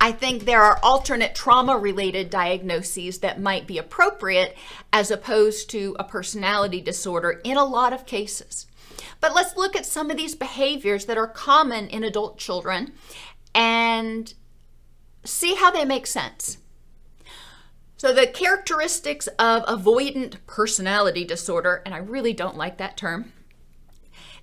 I 0.00 0.12
think 0.12 0.46
there 0.46 0.62
are 0.62 0.80
alternate 0.82 1.34
trauma 1.34 1.76
related 1.76 2.30
diagnoses 2.30 3.18
that 3.18 3.38
might 3.38 3.66
be 3.66 3.76
appropriate 3.76 4.56
as 4.90 5.10
opposed 5.10 5.68
to 5.70 5.94
a 5.98 6.04
personality 6.04 6.80
disorder 6.80 7.42
in 7.44 7.58
a 7.58 7.66
lot 7.66 7.92
of 7.92 8.06
cases. 8.06 8.66
But 9.20 9.34
let's 9.34 9.58
look 9.58 9.76
at 9.76 9.84
some 9.84 10.10
of 10.10 10.16
these 10.16 10.34
behaviors 10.34 11.04
that 11.04 11.18
are 11.18 11.28
common 11.28 11.88
in 11.88 12.02
adult 12.02 12.38
children 12.38 12.94
and 13.54 14.32
see 15.22 15.56
how 15.56 15.70
they 15.70 15.84
make 15.84 16.06
sense. 16.06 16.56
So, 18.02 18.12
the 18.12 18.26
characteristics 18.26 19.28
of 19.38 19.64
avoidant 19.66 20.38
personality 20.48 21.24
disorder, 21.24 21.82
and 21.86 21.94
I 21.94 21.98
really 21.98 22.32
don't 22.32 22.56
like 22.56 22.76
that 22.78 22.96
term, 22.96 23.32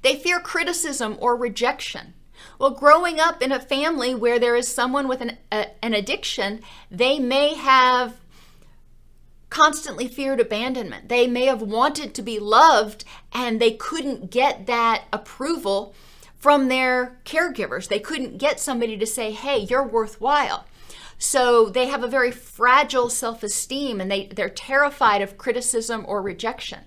they 0.02 0.16
fear 0.16 0.40
criticism 0.40 1.18
or 1.20 1.36
rejection. 1.36 2.14
Well, 2.58 2.70
growing 2.70 3.20
up 3.20 3.42
in 3.42 3.52
a 3.52 3.60
family 3.60 4.16
where 4.16 4.40
there 4.40 4.56
is 4.56 4.70
someone 4.70 5.10
with 5.10 5.20
an, 5.20 5.40
a, 5.52 5.72
an 5.84 5.94
addiction, 5.94 6.62
they 6.90 7.20
may 7.20 7.56
have 7.56 8.22
constantly 9.50 10.08
feared 10.08 10.40
abandonment. 10.40 11.10
They 11.10 11.28
may 11.28 11.48
have 11.48 11.62
wanted 11.62 12.14
to 12.14 12.22
be 12.22 12.40
loved 12.40 13.04
and 13.34 13.60
they 13.60 13.72
couldn't 13.72 14.32
get 14.32 14.68
that 14.68 15.04
approval 15.12 15.94
from 16.38 16.70
their 16.70 17.20
caregivers. 17.26 17.90
They 17.90 18.00
couldn't 18.00 18.38
get 18.38 18.62
somebody 18.62 18.96
to 18.96 19.06
say, 19.06 19.32
hey, 19.32 19.58
you're 19.58 19.86
worthwhile. 19.86 20.64
So 21.20 21.70
they 21.70 21.88
have 21.88 22.02
a 22.02 22.08
very 22.08 22.32
fragile 22.32 23.10
self 23.10 23.44
esteem 23.44 24.00
and 24.00 24.10
they, 24.10 24.28
they're 24.28 24.50
terrified 24.50 25.22
of 25.22 25.38
criticism 25.38 26.06
or 26.08 26.22
rejection. 26.22 26.80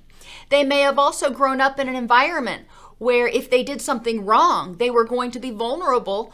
They 0.48 0.64
may 0.64 0.80
have 0.80 0.98
also 0.98 1.30
grown 1.30 1.60
up 1.60 1.78
in 1.78 1.88
an 1.88 1.94
environment 1.94 2.66
where 2.98 3.28
if 3.28 3.50
they 3.50 3.62
did 3.62 3.82
something 3.82 4.24
wrong, 4.24 4.78
they 4.78 4.90
were 4.90 5.04
going 5.04 5.30
to 5.32 5.38
be 5.38 5.50
vulnerable 5.50 6.32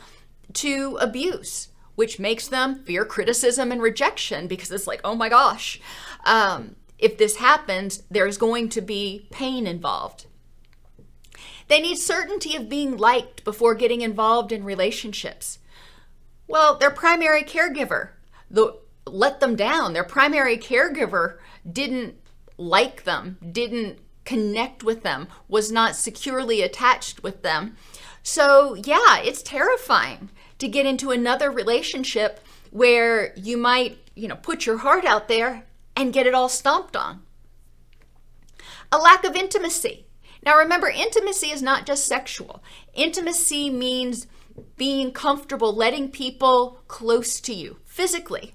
to 0.53 0.97
abuse, 1.01 1.69
which 1.97 2.21
makes 2.21 2.47
them 2.47 2.85
fear 2.85 3.05
criticism 3.05 3.73
and 3.73 3.83
rejection 3.83 4.47
because 4.47 4.71
it's 4.71 4.87
like, 4.87 5.01
oh 5.03 5.17
my 5.17 5.29
gosh, 5.29 5.81
um, 6.25 6.77
if 6.99 7.19
this 7.19 7.37
happens, 7.37 8.05
there's 8.11 8.39
going 8.39 8.69
to 8.69 8.81
be 8.81 9.27
pain 9.31 9.67
involved. 9.67 10.27
They 11.67 11.81
need 11.81 11.97
certainty 11.97 12.55
of 12.55 12.69
being 12.69 12.97
liked 12.97 13.45
before 13.45 13.75
getting 13.75 14.03
involved 14.03 14.53
in 14.53 14.65
relationships. 14.65 15.59
Well, 16.49 16.77
their 16.77 16.91
primary 16.91 17.43
caregiver 17.43 18.11
the, 18.51 18.79
let 19.07 19.41
them 19.41 19.57
down. 19.57 19.93
Their 19.93 20.05
primary 20.05 20.57
caregiver 20.57 21.39
didn't 21.71 22.17
like 22.57 23.05
them, 23.05 23.39
didn't 23.53 23.99
connect 24.25 24.83
with 24.83 25.03
them, 25.03 25.29
was 25.49 25.73
not 25.73 25.97
securely 25.97 26.63
attached 26.63 27.23
with 27.23 27.43
them. 27.43 27.77
So, 28.23 28.75
yeah, 28.75 29.19
it's 29.19 29.43
terrifying 29.43 30.31
to 30.59 30.69
get 30.69 30.87
into 30.87 31.11
another 31.11 31.51
relationship 31.51 32.41
where 32.71 33.33
you 33.37 33.57
might, 33.57 33.99
you 34.15 34.29
know, 34.29 34.37
put 34.37 34.67
your 34.67 34.79
heart 34.79 35.05
out 35.05 35.29
there 35.29 35.65
and 35.97 36.13
get 36.13 36.27
it 36.27 36.35
all 36.35 36.49
stomped 36.49 36.97
on. 36.97 37.23
A 38.93 38.99
lack 38.99 39.25
of 39.25 39.37
intimacy. 39.37 40.07
Now, 40.43 40.57
remember, 40.59 40.89
intimacy 40.89 41.51
is 41.51 41.63
not 41.63 41.87
just 41.87 42.07
sexual. 42.07 42.63
Intimacy 42.95 43.71
means 43.71 44.27
being 44.77 45.13
comfortable 45.13 45.75
letting 45.75 46.11
people 46.11 46.81
close 46.89 47.41
to 47.41 47.55
you 47.55 47.79
physically, 47.85 48.55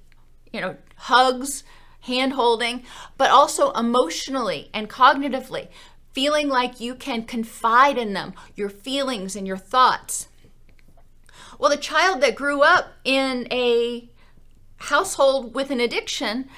you 0.51 0.61
know, 0.61 0.77
hugs, 0.95 1.63
hand 2.01 2.33
holding, 2.33 2.83
but 3.17 3.29
also 3.31 3.71
emotionally 3.71 4.69
and 4.73 4.89
cognitively, 4.89 5.67
feeling 6.11 6.47
like 6.47 6.79
you 6.79 6.95
can 6.95 7.23
confide 7.23 7.97
in 7.97 8.13
them, 8.13 8.33
your 8.55 8.69
feelings 8.69 9.35
and 9.35 9.47
your 9.47 9.57
thoughts. 9.57 10.27
Well, 11.59 11.69
the 11.69 11.77
child 11.77 12.21
that 12.21 12.35
grew 12.35 12.61
up 12.61 12.93
in 13.03 13.47
a 13.51 14.09
household 14.77 15.55
with 15.55 15.71
an 15.71 15.79
addiction 15.79 16.49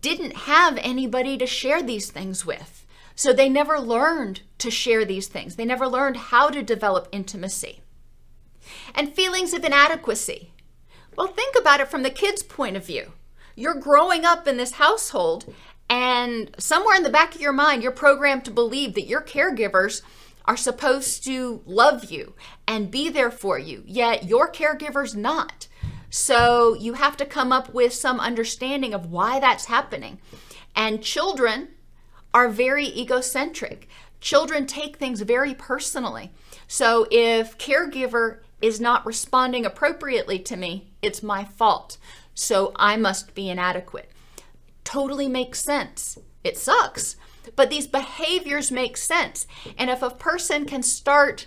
didn't 0.00 0.36
have 0.36 0.78
anybody 0.80 1.36
to 1.38 1.46
share 1.46 1.82
these 1.82 2.10
things 2.10 2.46
with. 2.46 2.86
So 3.14 3.32
they 3.32 3.48
never 3.48 3.80
learned 3.80 4.42
to 4.58 4.70
share 4.70 5.04
these 5.04 5.26
things. 5.26 5.56
They 5.56 5.64
never 5.64 5.88
learned 5.88 6.16
how 6.16 6.50
to 6.50 6.62
develop 6.62 7.08
intimacy 7.10 7.80
and 8.94 9.12
feelings 9.12 9.52
of 9.52 9.64
inadequacy. 9.64 10.52
Well, 11.16 11.28
think 11.28 11.56
about 11.58 11.80
it 11.80 11.88
from 11.88 12.02
the 12.02 12.10
kid's 12.10 12.42
point 12.42 12.76
of 12.76 12.86
view. 12.86 13.12
You're 13.54 13.74
growing 13.74 14.24
up 14.24 14.46
in 14.46 14.56
this 14.56 14.72
household, 14.72 15.52
and 15.90 16.54
somewhere 16.58 16.96
in 16.96 17.02
the 17.02 17.10
back 17.10 17.34
of 17.34 17.40
your 17.40 17.52
mind, 17.52 17.82
you're 17.82 17.92
programmed 17.92 18.44
to 18.44 18.50
believe 18.50 18.94
that 18.94 19.08
your 19.08 19.22
caregivers 19.22 20.02
are 20.44 20.56
supposed 20.56 21.24
to 21.24 21.62
love 21.66 22.04
you 22.04 22.34
and 22.66 22.90
be 22.90 23.08
there 23.08 23.30
for 23.30 23.58
you, 23.58 23.82
yet 23.86 24.24
your 24.24 24.50
caregiver's 24.50 25.14
not. 25.14 25.66
So 26.10 26.74
you 26.74 26.94
have 26.94 27.16
to 27.18 27.26
come 27.26 27.52
up 27.52 27.74
with 27.74 27.92
some 27.92 28.18
understanding 28.20 28.94
of 28.94 29.10
why 29.10 29.40
that's 29.40 29.66
happening. 29.66 30.20
And 30.74 31.02
children 31.02 31.68
are 32.32 32.48
very 32.48 32.86
egocentric. 32.86 33.88
Children 34.20 34.66
take 34.66 34.96
things 34.96 35.20
very 35.20 35.54
personally. 35.54 36.30
So 36.66 37.06
if 37.10 37.58
caregiver 37.58 38.38
is 38.60 38.80
not 38.80 39.06
responding 39.06 39.64
appropriately 39.64 40.38
to 40.40 40.56
me, 40.56 40.90
it's 41.02 41.22
my 41.22 41.44
fault. 41.44 41.98
So 42.34 42.72
I 42.76 42.96
must 42.96 43.34
be 43.34 43.48
inadequate. 43.48 44.10
Totally 44.84 45.28
makes 45.28 45.60
sense. 45.60 46.18
It 46.44 46.56
sucks, 46.56 47.16
but 47.56 47.70
these 47.70 47.86
behaviors 47.86 48.70
make 48.70 48.96
sense. 48.96 49.46
And 49.76 49.90
if 49.90 50.02
a 50.02 50.10
person 50.10 50.64
can 50.64 50.82
start 50.82 51.46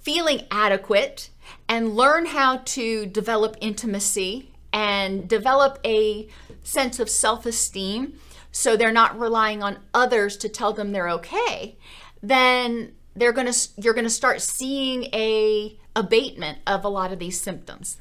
feeling 0.00 0.46
adequate 0.50 1.30
and 1.68 1.94
learn 1.96 2.26
how 2.26 2.58
to 2.58 3.06
develop 3.06 3.56
intimacy 3.60 4.50
and 4.72 5.28
develop 5.28 5.78
a 5.84 6.28
sense 6.62 7.00
of 7.00 7.10
self 7.10 7.46
esteem 7.46 8.18
so 8.52 8.76
they're 8.76 8.92
not 8.92 9.18
relying 9.18 9.62
on 9.62 9.78
others 9.94 10.36
to 10.38 10.48
tell 10.48 10.72
them 10.72 10.92
they're 10.92 11.08
okay, 11.08 11.76
then 12.22 12.92
they're 13.20 13.32
going 13.32 13.50
to 13.52 13.68
you're 13.76 13.94
going 13.94 14.04
to 14.04 14.10
start 14.10 14.40
seeing 14.40 15.04
a 15.12 15.78
abatement 15.94 16.58
of 16.66 16.84
a 16.84 16.88
lot 16.88 17.12
of 17.12 17.18
these 17.18 17.40
symptoms. 17.40 18.00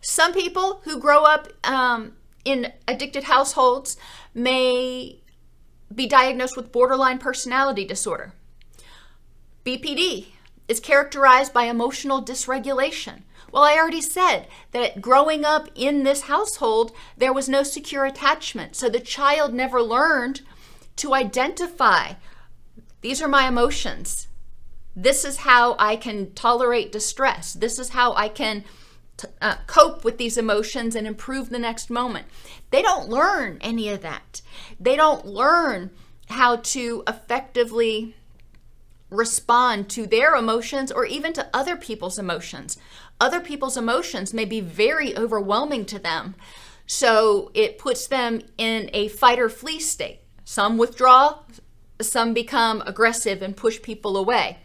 Some 0.00 0.32
people 0.32 0.80
who 0.84 0.98
grow 0.98 1.24
up 1.24 1.48
um, 1.64 2.14
in 2.44 2.72
addicted 2.88 3.24
households 3.24 3.96
may 4.34 5.20
be 5.94 6.06
diagnosed 6.06 6.56
with 6.56 6.72
borderline 6.72 7.18
personality 7.18 7.84
disorder. 7.84 8.32
BPD 9.64 10.26
is 10.66 10.80
characterized 10.80 11.52
by 11.52 11.64
emotional 11.64 12.22
dysregulation. 12.22 13.22
Well, 13.52 13.62
I 13.62 13.76
already 13.76 14.00
said 14.00 14.48
that 14.72 15.02
growing 15.02 15.44
up 15.44 15.68
in 15.74 16.02
this 16.02 16.22
household, 16.22 16.92
there 17.16 17.32
was 17.32 17.48
no 17.48 17.62
secure 17.62 18.06
attachment. 18.06 18.74
So 18.74 18.88
the 18.88 18.98
child 18.98 19.52
never 19.52 19.82
learned 19.82 20.40
to 20.96 21.14
identify 21.14 22.14
these 23.02 23.20
are 23.20 23.28
my 23.28 23.46
emotions. 23.46 24.28
This 24.96 25.24
is 25.24 25.38
how 25.38 25.76
I 25.78 25.96
can 25.96 26.32
tolerate 26.32 26.92
distress. 26.92 27.52
This 27.52 27.78
is 27.78 27.90
how 27.90 28.14
I 28.14 28.28
can 28.28 28.64
t- 29.16 29.28
uh, 29.40 29.56
cope 29.66 30.04
with 30.04 30.18
these 30.18 30.36
emotions 30.36 30.94
and 30.94 31.06
improve 31.06 31.50
the 31.50 31.58
next 31.58 31.90
moment. 31.90 32.26
They 32.70 32.82
don't 32.82 33.08
learn 33.08 33.58
any 33.60 33.88
of 33.88 34.02
that. 34.02 34.42
They 34.78 34.96
don't 34.96 35.26
learn 35.26 35.90
how 36.28 36.56
to 36.56 37.02
effectively 37.08 38.14
respond 39.10 39.90
to 39.90 40.06
their 40.06 40.34
emotions 40.34 40.90
or 40.90 41.04
even 41.04 41.32
to 41.34 41.48
other 41.52 41.76
people's 41.76 42.18
emotions. 42.18 42.78
Other 43.20 43.40
people's 43.40 43.76
emotions 43.76 44.32
may 44.32 44.44
be 44.44 44.60
very 44.60 45.16
overwhelming 45.16 45.84
to 45.86 45.98
them. 45.98 46.34
So 46.86 47.50
it 47.54 47.78
puts 47.78 48.06
them 48.06 48.42
in 48.58 48.90
a 48.92 49.08
fight 49.08 49.38
or 49.38 49.48
flee 49.48 49.80
state. 49.80 50.20
Some 50.44 50.78
withdraw, 50.78 51.40
some 52.04 52.34
become 52.34 52.82
aggressive 52.86 53.42
and 53.42 53.56
push 53.56 53.80
people 53.82 54.16
away. 54.16 54.58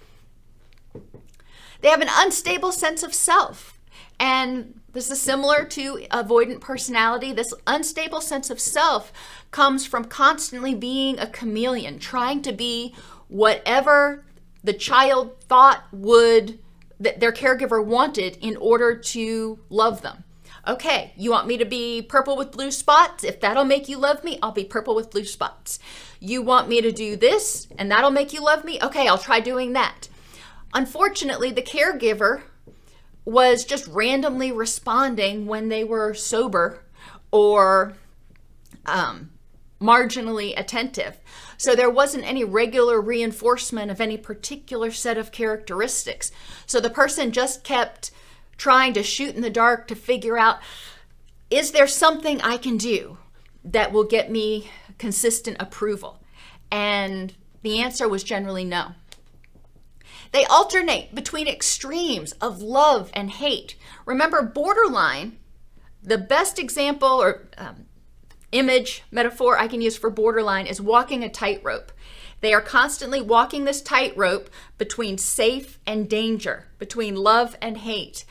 They 1.82 1.90
have 1.90 2.02
an 2.02 2.10
unstable 2.12 2.72
sense 2.72 3.04
of 3.04 3.14
self. 3.14 3.80
And 4.20 4.80
this 4.94 5.12
is 5.12 5.22
similar 5.22 5.64
to 5.66 5.98
avoidant 6.12 6.60
personality. 6.60 7.32
This 7.32 7.54
unstable 7.68 8.22
sense 8.22 8.50
of 8.50 8.60
self 8.60 9.14
comes 9.52 9.86
from 9.86 10.06
constantly 10.06 10.74
being 10.74 11.20
a 11.20 11.28
chameleon, 11.28 12.00
trying 12.00 12.42
to 12.44 12.52
be 12.52 12.96
whatever 13.28 14.24
the 14.64 14.74
child 14.74 15.40
thought 15.44 15.84
would 15.92 16.60
that 17.00 17.20
their 17.20 17.32
caregiver 17.32 17.84
wanted 17.84 18.38
in 18.42 18.58
order 18.58 18.96
to 18.96 19.60
love 19.70 20.02
them. 20.02 20.24
Okay, 20.68 21.14
you 21.16 21.32
want 21.32 21.48
me 21.48 21.58
to 21.58 21.66
be 21.66 22.02
purple 22.02 22.36
with 22.36 22.52
blue 22.52 22.72
spots? 22.72 23.24
If 23.24 23.40
that'll 23.40 23.64
make 23.64 23.88
you 23.88 23.98
love 23.98 24.26
me, 24.26 24.38
I'll 24.44 24.52
be 24.52 24.66
purple 24.66 24.96
with 24.96 25.12
blue 25.12 25.24
spots. 25.24 25.80
You 26.20 26.42
want 26.42 26.68
me 26.68 26.82
to 26.82 26.92
do 26.92 27.16
this 27.16 27.68
and 27.78 27.90
that'll 27.90 28.12
make 28.12 28.34
you 28.34 28.44
love 28.44 28.66
me? 28.66 28.78
Okay, 28.82 29.08
I'll 29.08 29.18
try 29.18 29.40
doing 29.40 29.72
that. 29.74 30.10
Unfortunately, 30.74 31.52
the 31.52 31.62
caregiver 31.62 32.42
was 33.24 33.64
just 33.64 33.88
randomly 33.88 34.52
responding 34.52 35.46
when 35.46 35.70
they 35.70 35.86
were 35.86 36.14
sober 36.14 36.84
or 37.32 37.94
um, 38.86 39.32
marginally 39.80 40.54
attentive. 40.60 41.18
So 41.58 41.76
there 41.76 41.90
wasn't 41.90 42.26
any 42.26 42.44
regular 42.44 43.00
reinforcement 43.00 43.90
of 43.90 44.02
any 44.02 44.18
particular 44.18 44.92
set 44.92 45.18
of 45.18 45.32
characteristics. 45.32 46.32
So 46.66 46.82
the 46.82 46.90
person 46.90 47.32
just 47.32 47.64
kept 47.64 48.12
trying 48.58 48.94
to 48.94 49.04
shoot 49.04 49.36
in 49.36 49.42
the 49.42 49.50
dark 49.50 49.88
to 49.88 49.96
figure 49.96 50.38
out 50.38 50.60
is 51.50 51.72
there 51.72 51.88
something 51.88 52.42
I 52.42 52.58
can 52.58 52.78
do 52.78 53.18
that 53.64 53.92
will 53.92 54.04
get 54.04 54.30
me 54.30 54.70
consistent 54.98 55.58
approval? 55.60 56.20
And 56.72 57.34
the 57.62 57.80
answer 57.80 58.08
was 58.08 58.24
generally 58.24 58.66
no. 58.66 58.92
They 60.32 60.46
alternate 60.46 61.16
between 61.16 61.48
extremes 61.48 62.34
of 62.34 62.62
love 62.62 63.10
and 63.14 63.32
hate. 63.32 63.76
Remember, 64.06 64.42
borderline, 64.42 65.38
the 66.04 66.18
best 66.18 66.60
example 66.60 67.08
or 67.08 67.48
um, 67.58 67.86
image, 68.52 69.04
metaphor 69.10 69.58
I 69.58 69.68
can 69.68 69.82
use 69.82 69.98
for 69.98 70.10
borderline 70.10 70.68
is 70.68 70.82
walking 70.82 71.24
a 71.24 71.30
tightrope. 71.30 71.92
They 72.42 72.54
are 72.54 72.62
constantly 72.62 73.22
walking 73.22 73.66
this 73.66 73.82
tightrope 73.82 74.50
between 74.78 75.18
safe 75.18 75.80
and 75.88 76.10
danger, 76.10 76.68
between 76.78 77.16
love 77.16 77.56
and 77.62 77.78
hate. 77.78 78.26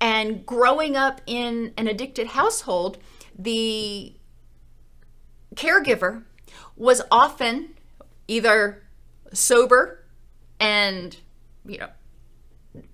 And 0.00 0.46
growing 0.46 0.96
up 0.96 1.20
in 1.26 1.72
an 1.76 1.86
addicted 1.86 2.28
household, 2.28 2.98
the 3.38 4.14
caregiver 5.54 6.24
was 6.76 7.02
often 7.10 7.74
either 8.26 8.82
sober 9.32 10.04
and, 10.58 11.16
you 11.66 11.78
know, 11.78 11.88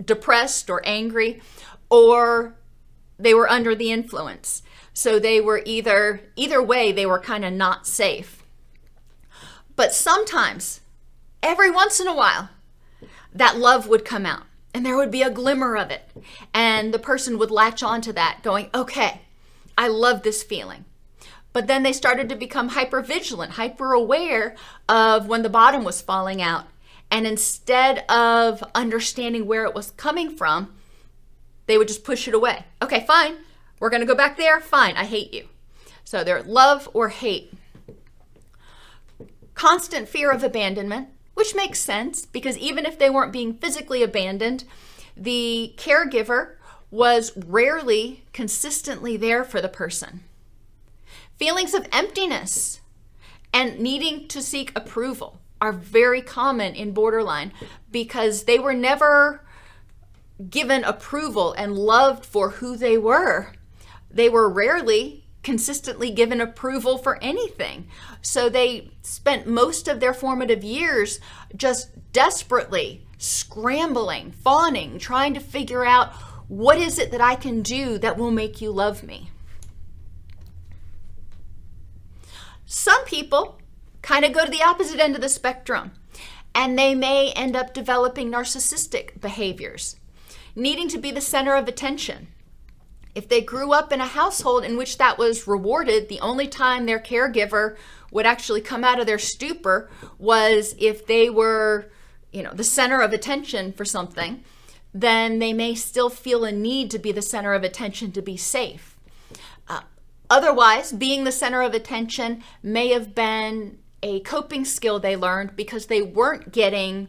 depressed 0.04 0.68
or 0.70 0.80
angry, 0.84 1.40
or 1.90 2.56
they 3.18 3.34
were 3.34 3.48
under 3.48 3.74
the 3.74 3.92
influence. 3.92 4.62
So 4.92 5.18
they 5.18 5.40
were 5.40 5.62
either 5.64 6.22
either 6.36 6.62
way 6.62 6.90
they 6.90 7.06
were 7.06 7.18
kind 7.18 7.44
of 7.44 7.52
not 7.52 7.86
safe. 7.86 8.42
But 9.76 9.92
sometimes 9.92 10.80
every 11.42 11.70
once 11.70 12.00
in 12.00 12.08
a 12.08 12.14
while 12.14 12.48
that 13.32 13.58
love 13.58 13.86
would 13.88 14.04
come 14.04 14.24
out 14.24 14.45
and 14.76 14.84
there 14.84 14.96
would 14.98 15.10
be 15.10 15.22
a 15.22 15.30
glimmer 15.30 15.74
of 15.74 15.90
it 15.90 16.02
and 16.52 16.92
the 16.92 16.98
person 16.98 17.38
would 17.38 17.50
latch 17.50 17.82
onto 17.82 18.12
that 18.12 18.40
going, 18.42 18.68
"Okay, 18.74 19.22
I 19.78 19.88
love 19.88 20.22
this 20.22 20.42
feeling." 20.42 20.84
But 21.54 21.66
then 21.66 21.82
they 21.82 21.94
started 21.94 22.28
to 22.28 22.36
become 22.36 22.68
hyper 22.68 23.00
vigilant, 23.00 23.52
hyper 23.52 23.94
aware 23.94 24.54
of 24.86 25.28
when 25.28 25.40
the 25.40 25.48
bottom 25.48 25.82
was 25.82 26.02
falling 26.02 26.42
out. 26.42 26.66
And 27.10 27.26
instead 27.26 28.04
of 28.10 28.62
understanding 28.74 29.46
where 29.46 29.64
it 29.64 29.74
was 29.74 29.92
coming 29.92 30.36
from, 30.36 30.74
they 31.64 31.78
would 31.78 31.88
just 31.88 32.04
push 32.04 32.28
it 32.28 32.34
away. 32.34 32.66
Okay, 32.82 33.06
fine. 33.06 33.38
We're 33.80 33.88
going 33.88 34.02
to 34.02 34.06
go 34.06 34.14
back 34.14 34.36
there. 34.36 34.60
Fine, 34.60 34.98
I 34.98 35.06
hate 35.06 35.32
you. 35.32 35.48
So 36.04 36.22
they're 36.22 36.42
love 36.42 36.90
or 36.92 37.08
hate. 37.08 37.54
Constant 39.54 40.06
fear 40.06 40.30
of 40.30 40.44
abandonment, 40.44 41.08
which 41.36 41.54
makes 41.54 41.78
sense 41.78 42.24
because 42.24 42.56
even 42.56 42.86
if 42.86 42.98
they 42.98 43.10
weren't 43.10 43.32
being 43.32 43.54
physically 43.54 44.02
abandoned, 44.02 44.64
the 45.16 45.74
caregiver 45.76 46.54
was 46.90 47.32
rarely 47.36 48.24
consistently 48.32 49.16
there 49.16 49.44
for 49.44 49.60
the 49.60 49.68
person. 49.68 50.22
Feelings 51.36 51.74
of 51.74 51.86
emptiness 51.92 52.80
and 53.52 53.78
needing 53.78 54.26
to 54.28 54.40
seek 54.40 54.72
approval 54.74 55.38
are 55.60 55.72
very 55.72 56.22
common 56.22 56.74
in 56.74 56.92
borderline 56.92 57.52
because 57.90 58.44
they 58.44 58.58
were 58.58 58.74
never 58.74 59.44
given 60.48 60.84
approval 60.84 61.52
and 61.52 61.76
loved 61.76 62.24
for 62.24 62.50
who 62.50 62.76
they 62.76 62.96
were 62.98 63.52
they 64.16 64.28
were 64.28 64.48
rarely 64.48 65.25
consistently 65.46 66.10
given 66.10 66.40
approval 66.40 66.98
for 66.98 67.22
anything. 67.22 67.86
So 68.20 68.48
they 68.48 68.90
spent 69.02 69.46
most 69.46 69.86
of 69.86 70.00
their 70.00 70.12
formative 70.12 70.64
years 70.64 71.20
just 71.54 71.90
desperately 72.12 73.06
scrambling, 73.16 74.32
fawning, 74.32 74.98
trying 74.98 75.34
to 75.34 75.40
figure 75.40 75.84
out 75.84 76.12
what 76.48 76.78
is 76.78 76.98
it 76.98 77.12
that 77.12 77.20
I 77.20 77.36
can 77.36 77.62
do 77.62 77.96
that 77.98 78.18
will 78.18 78.32
make 78.32 78.60
you 78.60 78.72
love 78.72 79.04
me. 79.04 79.30
Some 82.66 83.04
people 83.04 83.60
kind 84.02 84.24
of 84.24 84.32
go 84.32 84.44
to 84.44 84.50
the 84.50 84.64
opposite 84.64 84.98
end 84.98 85.14
of 85.14 85.20
the 85.20 85.28
spectrum 85.28 85.92
and 86.56 86.76
they 86.76 86.92
may 86.96 87.30
end 87.36 87.54
up 87.54 87.72
developing 87.72 88.32
narcissistic 88.32 89.20
behaviors. 89.20 89.94
needing 90.56 90.88
to 90.88 90.98
be 90.98 91.12
the 91.12 91.20
center 91.20 91.54
of 91.54 91.68
attention. 91.68 92.26
If 93.16 93.30
they 93.30 93.40
grew 93.40 93.72
up 93.72 93.94
in 93.94 94.02
a 94.02 94.06
household 94.06 94.62
in 94.62 94.76
which 94.76 94.98
that 94.98 95.16
was 95.16 95.46
rewarded, 95.46 96.10
the 96.10 96.20
only 96.20 96.46
time 96.46 96.84
their 96.84 97.00
caregiver 97.00 97.76
would 98.10 98.26
actually 98.26 98.60
come 98.60 98.84
out 98.84 99.00
of 99.00 99.06
their 99.06 99.18
stupor 99.18 99.88
was 100.18 100.74
if 100.78 101.06
they 101.06 101.30
were, 101.30 101.90
you 102.30 102.42
know, 102.42 102.52
the 102.52 102.62
center 102.62 103.00
of 103.00 103.14
attention 103.14 103.72
for 103.72 103.86
something, 103.86 104.44
then 104.92 105.38
they 105.38 105.54
may 105.54 105.74
still 105.74 106.10
feel 106.10 106.44
a 106.44 106.52
need 106.52 106.90
to 106.90 106.98
be 106.98 107.10
the 107.10 107.22
center 107.22 107.54
of 107.54 107.64
attention 107.64 108.12
to 108.12 108.20
be 108.20 108.36
safe. 108.36 108.98
Uh, 109.66 109.80
otherwise, 110.28 110.92
being 110.92 111.24
the 111.24 111.32
center 111.32 111.62
of 111.62 111.72
attention 111.72 112.44
may 112.62 112.88
have 112.88 113.14
been 113.14 113.78
a 114.02 114.20
coping 114.20 114.66
skill 114.66 115.00
they 115.00 115.16
learned 115.16 115.56
because 115.56 115.86
they 115.86 116.02
weren't 116.02 116.52
getting 116.52 117.08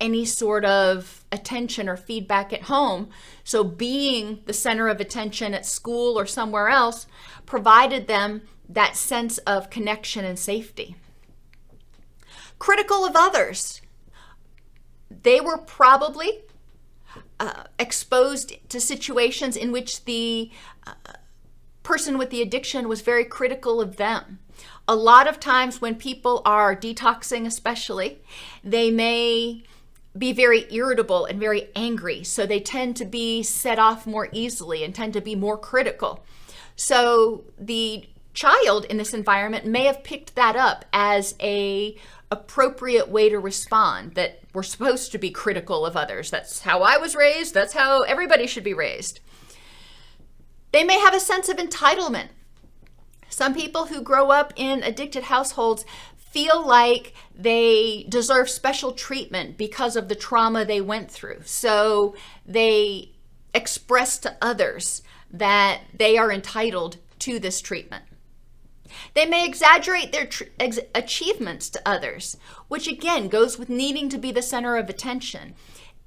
any 0.00 0.24
sort 0.24 0.64
of 0.64 1.24
attention 1.30 1.88
or 1.88 1.96
feedback 1.96 2.52
at 2.52 2.62
home. 2.62 3.08
So, 3.42 3.64
being 3.64 4.42
the 4.46 4.52
center 4.52 4.88
of 4.88 5.00
attention 5.00 5.54
at 5.54 5.66
school 5.66 6.18
or 6.18 6.26
somewhere 6.26 6.68
else 6.68 7.06
provided 7.46 8.06
them 8.06 8.42
that 8.68 8.96
sense 8.96 9.38
of 9.38 9.70
connection 9.70 10.24
and 10.24 10.38
safety. 10.38 10.96
Critical 12.58 13.04
of 13.04 13.14
others. 13.14 13.82
They 15.10 15.40
were 15.40 15.58
probably 15.58 16.42
uh, 17.38 17.64
exposed 17.78 18.54
to 18.68 18.80
situations 18.80 19.56
in 19.56 19.72
which 19.72 20.04
the 20.04 20.50
uh, 20.86 20.94
person 21.82 22.18
with 22.18 22.30
the 22.30 22.42
addiction 22.42 22.88
was 22.88 23.00
very 23.00 23.24
critical 23.24 23.80
of 23.80 23.96
them. 23.96 24.38
A 24.86 24.94
lot 24.96 25.26
of 25.26 25.40
times, 25.40 25.80
when 25.80 25.94
people 25.94 26.42
are 26.44 26.76
detoxing, 26.76 27.46
especially, 27.46 28.22
they 28.62 28.90
may 28.90 29.62
be 30.16 30.32
very 30.32 30.66
irritable 30.72 31.24
and 31.24 31.40
very 31.40 31.68
angry. 31.74 32.22
So 32.22 32.46
they 32.46 32.60
tend 32.60 32.96
to 32.96 33.04
be 33.04 33.42
set 33.42 33.78
off 33.78 34.06
more 34.06 34.28
easily 34.32 34.84
and 34.84 34.94
tend 34.94 35.12
to 35.14 35.20
be 35.20 35.34
more 35.34 35.58
critical. 35.58 36.24
So 36.76 37.44
the 37.58 38.06
child 38.32 38.84
in 38.86 38.96
this 38.96 39.14
environment 39.14 39.66
may 39.66 39.84
have 39.84 40.04
picked 40.04 40.34
that 40.34 40.56
up 40.56 40.84
as 40.92 41.34
a 41.40 41.96
appropriate 42.30 43.08
way 43.08 43.28
to 43.28 43.38
respond 43.38 44.14
that 44.14 44.40
we're 44.52 44.62
supposed 44.62 45.12
to 45.12 45.18
be 45.18 45.30
critical 45.30 45.86
of 45.86 45.96
others. 45.96 46.30
That's 46.30 46.60
how 46.60 46.82
I 46.82 46.96
was 46.96 47.14
raised, 47.14 47.54
that's 47.54 47.74
how 47.74 48.02
everybody 48.02 48.46
should 48.46 48.64
be 48.64 48.74
raised. 48.74 49.20
They 50.72 50.84
may 50.84 50.98
have 50.98 51.14
a 51.14 51.20
sense 51.20 51.48
of 51.48 51.56
entitlement. 51.56 52.28
Some 53.28 53.54
people 53.54 53.86
who 53.86 54.00
grow 54.00 54.30
up 54.30 54.52
in 54.56 54.82
addicted 54.82 55.24
households 55.24 55.84
feel 56.34 56.66
like 56.66 57.14
they 57.32 58.04
deserve 58.08 58.50
special 58.50 58.90
treatment 58.90 59.56
because 59.56 59.94
of 59.94 60.08
the 60.08 60.16
trauma 60.16 60.64
they 60.64 60.80
went 60.80 61.08
through. 61.08 61.40
So 61.44 62.16
they 62.44 63.12
express 63.54 64.18
to 64.18 64.36
others 64.42 65.02
that 65.30 65.82
they 65.96 66.18
are 66.18 66.32
entitled 66.32 66.96
to 67.20 67.38
this 67.38 67.60
treatment. 67.60 68.02
They 69.14 69.26
may 69.26 69.46
exaggerate 69.46 70.10
their 70.10 70.26
tr- 70.26 70.44
ex- 70.58 70.80
achievements 70.92 71.70
to 71.70 71.88
others, 71.88 72.36
which 72.66 72.88
again 72.88 73.28
goes 73.28 73.56
with 73.56 73.68
needing 73.68 74.08
to 74.08 74.18
be 74.18 74.32
the 74.32 74.42
center 74.42 74.76
of 74.76 74.88
attention. 74.88 75.54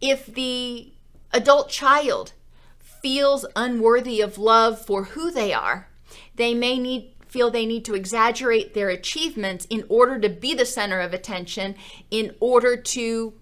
If 0.01 0.25
the 0.25 0.91
adult 1.31 1.69
child 1.69 2.33
feels 2.77 3.45
unworthy 3.55 4.19
of 4.19 4.37
love 4.37 4.85
for 4.85 5.05
who 5.05 5.31
they 5.31 5.53
are, 5.53 5.87
they 6.35 6.53
may 6.53 6.77
need 6.77 7.13
feel 7.27 7.51
they 7.51 7.65
need 7.65 7.85
to 7.85 7.95
exaggerate 7.95 8.73
their 8.73 8.89
achievements 8.89 9.65
in 9.69 9.85
order 9.89 10.19
to 10.19 10.29
be 10.29 10.53
the 10.53 10.65
center 10.65 10.99
of 10.99 11.13
attention, 11.13 11.75
in 12.09 12.35
order 12.39 12.77
to 12.77 13.33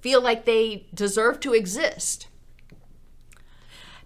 feel 0.00 0.20
like 0.20 0.44
they 0.44 0.86
deserve 0.92 1.40
to 1.40 1.54
exist. 1.54 2.28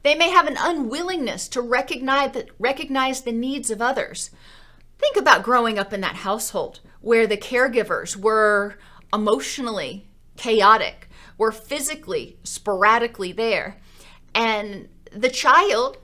They 0.02 0.14
may 0.14 0.30
have 0.30 0.46
an 0.46 0.56
unwillingness 0.58 1.48
to 1.48 1.60
recognize, 1.60 2.32
that, 2.32 2.48
recognize 2.58 3.22
the 3.22 3.32
needs 3.32 3.70
of 3.70 3.82
others. 3.82 4.30
Think 4.98 5.16
about 5.16 5.42
growing 5.42 5.78
up 5.78 5.92
in 5.92 6.00
that 6.02 6.16
household 6.16 6.80
where 7.00 7.26
the 7.26 7.36
caregivers 7.36 8.16
were 8.16 8.78
emotionally 9.12 10.06
chaotic, 10.36 11.08
were 11.38 11.52
physically 11.52 12.38
sporadically 12.44 13.32
there, 13.32 13.78
and 14.34 14.88
the 15.12 15.30
child 15.30 15.98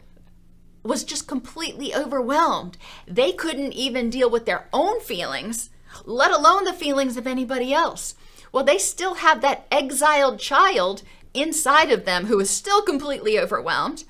was 0.82 1.04
just 1.04 1.28
completely 1.28 1.94
overwhelmed. 1.94 2.76
They 3.06 3.32
couldn't 3.32 3.72
even 3.72 4.10
deal 4.10 4.28
with 4.28 4.46
their 4.46 4.68
own 4.72 5.00
feelings, 5.00 5.70
let 6.04 6.30
alone 6.30 6.64
the 6.64 6.72
feelings 6.72 7.16
of 7.16 7.26
anybody 7.26 7.72
else. 7.72 8.14
Well, 8.50 8.64
they 8.64 8.78
still 8.78 9.14
have 9.14 9.40
that 9.40 9.66
exiled 9.70 10.38
child 10.38 11.02
inside 11.34 11.90
of 11.90 12.04
them 12.04 12.26
who 12.26 12.38
is 12.40 12.50
still 12.50 12.82
completely 12.82 13.38
overwhelmed. 13.38 14.04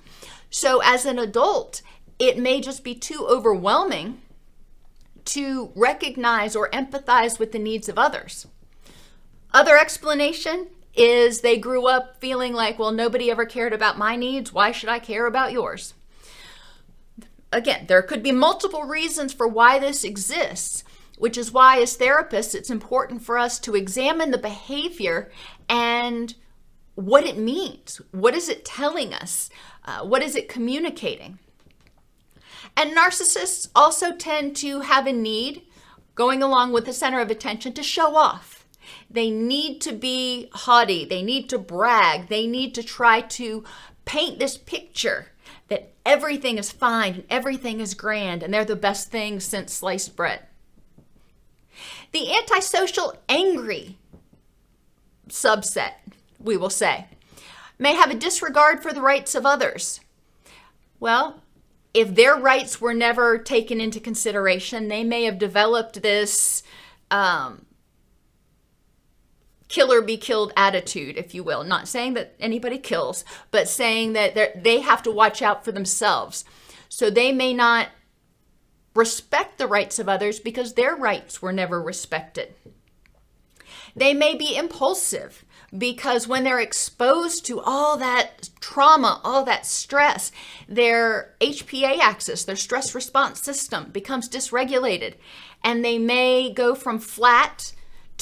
So, 0.50 0.82
as 0.82 1.06
an 1.06 1.18
adult, 1.18 1.82
it 2.18 2.38
may 2.38 2.60
just 2.60 2.84
be 2.84 2.94
too 2.94 3.26
overwhelming 3.28 4.20
to 5.26 5.70
recognize 5.74 6.56
or 6.56 6.68
empathize 6.70 7.38
with 7.38 7.52
the 7.52 7.58
needs 7.58 7.88
of 7.88 7.98
others. 7.98 8.46
Other 9.54 9.78
explanation 9.78 10.68
is 10.94 11.40
they 11.40 11.58
grew 11.58 11.86
up 11.86 12.20
feeling 12.20 12.52
like, 12.52 12.78
well, 12.78 12.92
nobody 12.92 13.30
ever 13.30 13.46
cared 13.46 13.72
about 13.72 13.98
my 13.98 14.16
needs. 14.16 14.52
Why 14.52 14.72
should 14.72 14.88
I 14.88 14.98
care 14.98 15.26
about 15.26 15.52
yours? 15.52 15.94
Again, 17.52 17.86
there 17.86 18.02
could 18.02 18.22
be 18.22 18.32
multiple 18.32 18.84
reasons 18.84 19.32
for 19.32 19.46
why 19.46 19.78
this 19.78 20.04
exists, 20.04 20.84
which 21.18 21.38
is 21.38 21.52
why, 21.52 21.80
as 21.80 21.96
therapists, 21.96 22.54
it's 22.54 22.70
important 22.70 23.22
for 23.22 23.38
us 23.38 23.58
to 23.60 23.76
examine 23.76 24.30
the 24.30 24.38
behavior 24.38 25.30
and 25.68 26.34
what 26.94 27.24
it 27.24 27.38
means. 27.38 28.00
What 28.10 28.34
is 28.34 28.48
it 28.48 28.64
telling 28.64 29.14
us? 29.14 29.50
Uh, 29.84 30.00
what 30.00 30.22
is 30.22 30.36
it 30.36 30.48
communicating? 30.48 31.38
And 32.76 32.96
narcissists 32.96 33.68
also 33.74 34.16
tend 34.16 34.56
to 34.56 34.80
have 34.80 35.06
a 35.06 35.12
need, 35.12 35.62
going 36.14 36.42
along 36.42 36.72
with 36.72 36.86
the 36.86 36.92
center 36.92 37.20
of 37.20 37.30
attention, 37.30 37.72
to 37.74 37.82
show 37.82 38.16
off. 38.16 38.66
They 39.10 39.30
need 39.30 39.80
to 39.82 39.92
be 39.92 40.48
haughty, 40.52 41.04
they 41.04 41.22
need 41.22 41.48
to 41.50 41.58
brag, 41.58 42.28
they 42.28 42.46
need 42.46 42.74
to 42.74 42.82
try 42.82 43.20
to 43.20 43.64
paint 44.04 44.38
this 44.38 44.56
picture 44.56 45.31
that 45.72 45.90
everything 46.04 46.58
is 46.58 46.70
fine 46.70 47.14
and 47.14 47.24
everything 47.30 47.80
is 47.80 47.94
grand 47.94 48.42
and 48.42 48.52
they're 48.52 48.62
the 48.62 48.76
best 48.76 49.10
thing 49.10 49.40
since 49.40 49.72
sliced 49.72 50.14
bread. 50.14 50.40
The 52.12 52.30
antisocial 52.36 53.16
angry 53.26 53.96
subset, 55.30 55.92
we 56.38 56.58
will 56.58 56.68
say, 56.68 57.06
may 57.78 57.94
have 57.94 58.10
a 58.10 58.14
disregard 58.14 58.82
for 58.82 58.92
the 58.92 59.00
rights 59.00 59.34
of 59.34 59.46
others. 59.46 60.00
Well, 61.00 61.40
if 61.94 62.14
their 62.14 62.36
rights 62.36 62.78
were 62.78 62.92
never 62.92 63.38
taken 63.38 63.80
into 63.80 63.98
consideration, 63.98 64.88
they 64.88 65.04
may 65.04 65.24
have 65.24 65.38
developed 65.38 66.02
this 66.02 66.62
um, 67.10 67.64
killer 69.72 70.02
be 70.02 70.16
killed 70.18 70.52
attitude, 70.56 71.16
if 71.16 71.34
you 71.34 71.42
will. 71.42 71.64
Not 71.64 71.88
saying 71.88 72.14
that 72.14 72.36
anybody 72.38 72.78
kills, 72.78 73.24
but 73.50 73.68
saying 73.68 74.12
that 74.12 74.62
they 74.62 74.80
have 74.80 75.02
to 75.02 75.10
watch 75.10 75.42
out 75.42 75.64
for 75.64 75.72
themselves. 75.72 76.44
So 76.88 77.10
they 77.10 77.32
may 77.32 77.54
not 77.54 77.88
respect 78.94 79.56
the 79.56 79.66
rights 79.66 79.98
of 79.98 80.08
others 80.08 80.38
because 80.38 80.74
their 80.74 80.94
rights 80.94 81.40
were 81.40 81.52
never 81.52 81.82
respected. 81.82 82.54
They 83.96 84.12
may 84.12 84.34
be 84.34 84.56
impulsive 84.56 85.44
because 85.76 86.28
when 86.28 86.44
they're 86.44 86.60
exposed 86.60 87.46
to 87.46 87.58
all 87.60 87.96
that 87.96 88.50
trauma, 88.60 89.22
all 89.24 89.42
that 89.44 89.64
stress, 89.64 90.30
their 90.68 91.34
HPA 91.40 91.98
axis, 91.98 92.44
their 92.44 92.56
stress 92.56 92.94
response 92.94 93.40
system, 93.40 93.90
becomes 93.90 94.28
dysregulated. 94.28 95.14
And 95.64 95.82
they 95.82 95.98
may 95.98 96.52
go 96.52 96.74
from 96.74 96.98
flat 96.98 97.72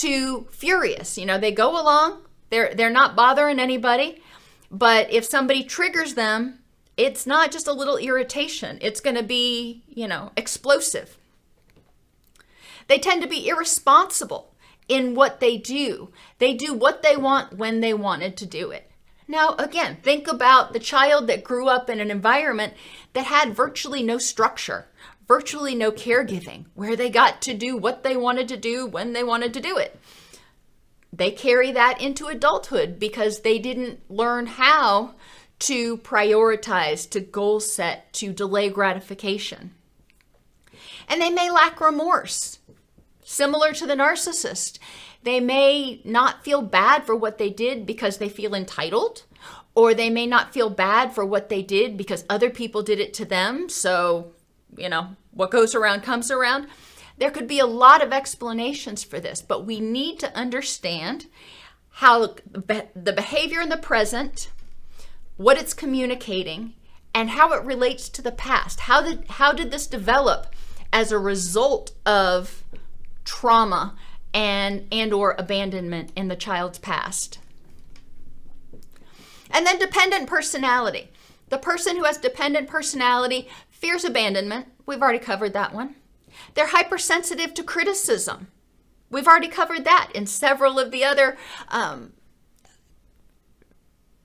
to 0.00 0.46
furious. 0.50 1.18
You 1.18 1.26
know, 1.26 1.38
they 1.38 1.52
go 1.52 1.80
along, 1.80 2.22
they're 2.50 2.74
they're 2.74 2.90
not 2.90 3.16
bothering 3.16 3.58
anybody, 3.58 4.22
but 4.70 5.12
if 5.12 5.24
somebody 5.24 5.64
triggers 5.64 6.14
them, 6.14 6.60
it's 6.96 7.26
not 7.26 7.50
just 7.50 7.66
a 7.66 7.72
little 7.72 7.96
irritation. 7.96 8.78
It's 8.80 9.00
going 9.00 9.16
to 9.16 9.22
be, 9.22 9.82
you 9.88 10.06
know, 10.06 10.32
explosive. 10.36 11.16
They 12.88 12.98
tend 12.98 13.22
to 13.22 13.28
be 13.28 13.48
irresponsible 13.48 14.54
in 14.88 15.14
what 15.14 15.40
they 15.40 15.56
do. 15.56 16.10
They 16.38 16.54
do 16.54 16.74
what 16.74 17.02
they 17.02 17.16
want 17.16 17.56
when 17.56 17.80
they 17.80 17.94
wanted 17.94 18.36
to 18.38 18.46
do 18.46 18.70
it. 18.70 18.90
Now, 19.28 19.54
again, 19.60 19.98
think 20.02 20.26
about 20.26 20.72
the 20.72 20.80
child 20.80 21.28
that 21.28 21.44
grew 21.44 21.68
up 21.68 21.88
in 21.88 22.00
an 22.00 22.10
environment 22.10 22.74
that 23.12 23.26
had 23.26 23.54
virtually 23.54 24.02
no 24.02 24.18
structure 24.18 24.86
virtually 25.30 25.76
no 25.76 25.92
caregiving, 25.92 26.64
where 26.74 26.96
they 26.96 27.08
got 27.08 27.40
to 27.40 27.54
do 27.54 27.76
what 27.76 28.02
they 28.02 28.16
wanted 28.16 28.48
to 28.48 28.56
do 28.56 28.84
when 28.84 29.12
they 29.12 29.22
wanted 29.22 29.54
to 29.54 29.60
do 29.60 29.76
it. 29.76 29.96
They 31.12 31.30
carry 31.30 31.70
that 31.70 32.00
into 32.00 32.26
adulthood 32.26 32.98
because 32.98 33.42
they 33.42 33.60
didn't 33.60 34.00
learn 34.10 34.46
how 34.46 35.14
to 35.60 35.98
prioritize, 35.98 37.08
to 37.10 37.20
goal 37.20 37.60
set, 37.60 38.12
to 38.14 38.32
delay 38.32 38.70
gratification. 38.70 39.70
And 41.06 41.22
they 41.22 41.30
may 41.30 41.48
lack 41.48 41.80
remorse. 41.80 42.58
Similar 43.22 43.72
to 43.74 43.86
the 43.86 43.94
narcissist, 43.94 44.80
They 45.22 45.38
may 45.38 46.00
not 46.04 46.42
feel 46.42 46.60
bad 46.60 47.06
for 47.06 47.14
what 47.14 47.38
they 47.38 47.50
did 47.50 47.86
because 47.86 48.18
they 48.18 48.28
feel 48.28 48.52
entitled, 48.52 49.22
or 49.76 49.94
they 49.94 50.10
may 50.10 50.26
not 50.26 50.52
feel 50.52 50.70
bad 50.70 51.14
for 51.14 51.24
what 51.24 51.50
they 51.50 51.62
did 51.62 51.96
because 51.96 52.24
other 52.28 52.50
people 52.50 52.82
did 52.82 52.98
it 52.98 53.14
to 53.14 53.24
them. 53.24 53.68
So, 53.68 54.32
you 54.76 54.88
know, 54.88 55.16
what 55.32 55.50
goes 55.50 55.74
around 55.74 56.02
comes 56.02 56.30
around. 56.30 56.66
There 57.18 57.30
could 57.30 57.46
be 57.46 57.58
a 57.58 57.66
lot 57.66 58.02
of 58.02 58.12
explanations 58.12 59.04
for 59.04 59.20
this, 59.20 59.42
but 59.42 59.66
we 59.66 59.78
need 59.80 60.18
to 60.20 60.34
understand 60.36 61.26
how 61.94 62.34
the 62.46 63.12
behavior 63.12 63.60
in 63.60 63.68
the 63.68 63.76
present, 63.76 64.50
what 65.36 65.58
it's 65.58 65.74
communicating, 65.74 66.74
and 67.14 67.30
how 67.30 67.52
it 67.52 67.64
relates 67.64 68.08
to 68.08 68.22
the 68.22 68.32
past. 68.32 68.80
How 68.80 69.02
did 69.02 69.26
how 69.28 69.52
did 69.52 69.70
this 69.70 69.86
develop 69.86 70.54
as 70.92 71.12
a 71.12 71.18
result 71.18 71.92
of 72.06 72.64
trauma 73.24 73.96
and 74.32 74.86
and 74.90 75.12
or 75.12 75.34
abandonment 75.38 76.12
in 76.16 76.28
the 76.28 76.36
child's 76.36 76.78
past? 76.78 77.38
And 79.50 79.66
then 79.66 79.78
dependent 79.78 80.28
personality. 80.28 81.10
The 81.48 81.58
person 81.58 81.96
who 81.96 82.04
has 82.04 82.16
dependent 82.16 82.68
personality 82.68 83.48
fears 83.80 84.04
abandonment. 84.04 84.68
We've 84.86 85.02
already 85.02 85.18
covered 85.18 85.52
that 85.54 85.74
one. 85.74 85.96
They're 86.54 86.68
hypersensitive 86.68 87.54
to 87.54 87.64
criticism. 87.64 88.48
We've 89.10 89.26
already 89.26 89.48
covered 89.48 89.84
that 89.84 90.10
in 90.14 90.26
several 90.26 90.78
of 90.78 90.92
the 90.92 91.02
other 91.02 91.36
um, 91.68 92.12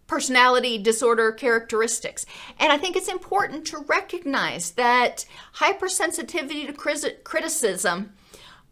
personality 0.08 0.78
disorder 0.78 1.32
characteristics. 1.32 2.26
And 2.60 2.72
I 2.72 2.78
think 2.78 2.96
it's 2.96 3.08
important 3.08 3.66
to 3.68 3.80
recognize 3.80 4.72
that 4.72 5.26
hypersensitivity 5.56 6.68
to 6.68 7.14
criticism 7.24 8.14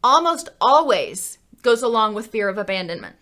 almost 0.03 0.49
always 0.61 1.39
goes 1.61 1.81
along 1.81 2.13
with 2.13 2.27
fear 2.27 2.49
of 2.49 2.57
abandonment. 2.57 3.15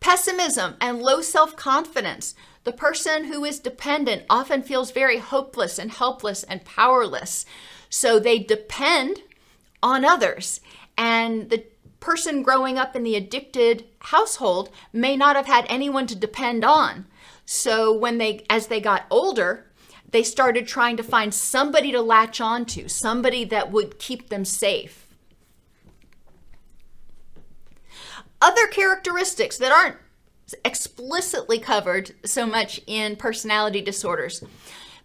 Pessimism 0.00 0.76
and 0.80 1.02
low 1.02 1.20
self 1.20 1.56
confidence. 1.56 2.34
The 2.64 2.72
person 2.72 3.24
who 3.24 3.44
is 3.44 3.58
dependent 3.58 4.24
often 4.28 4.62
feels 4.62 4.90
very 4.90 5.18
hopeless 5.18 5.78
and 5.78 5.90
helpless 5.90 6.42
and 6.42 6.64
powerless. 6.64 7.44
So 7.90 8.18
they 8.18 8.38
depend 8.38 9.20
on 9.82 10.04
others. 10.04 10.60
And 10.96 11.50
the 11.50 11.64
person 12.00 12.42
growing 12.42 12.78
up 12.78 12.96
in 12.96 13.02
the 13.02 13.16
addicted 13.16 13.84
household 13.98 14.70
may 14.92 15.16
not 15.16 15.36
have 15.36 15.46
had 15.46 15.66
anyone 15.68 16.06
to 16.06 16.16
depend 16.16 16.64
on. 16.64 17.06
So 17.46 17.92
when 17.92 18.18
they 18.18 18.44
as 18.48 18.68
they 18.68 18.80
got 18.80 19.04
older, 19.10 19.66
they 20.10 20.22
started 20.22 20.66
trying 20.66 20.96
to 20.96 21.02
find 21.02 21.34
somebody 21.34 21.92
to 21.92 22.00
latch 22.00 22.40
onto, 22.40 22.88
somebody 22.88 23.44
that 23.44 23.70
would 23.72 23.98
keep 23.98 24.28
them 24.28 24.44
safe. 24.44 25.06
Other 28.40 28.66
characteristics 28.66 29.56
that 29.58 29.72
aren't 29.72 29.96
explicitly 30.64 31.58
covered 31.58 32.12
so 32.24 32.46
much 32.46 32.80
in 32.86 33.16
personality 33.16 33.80
disorders 33.80 34.42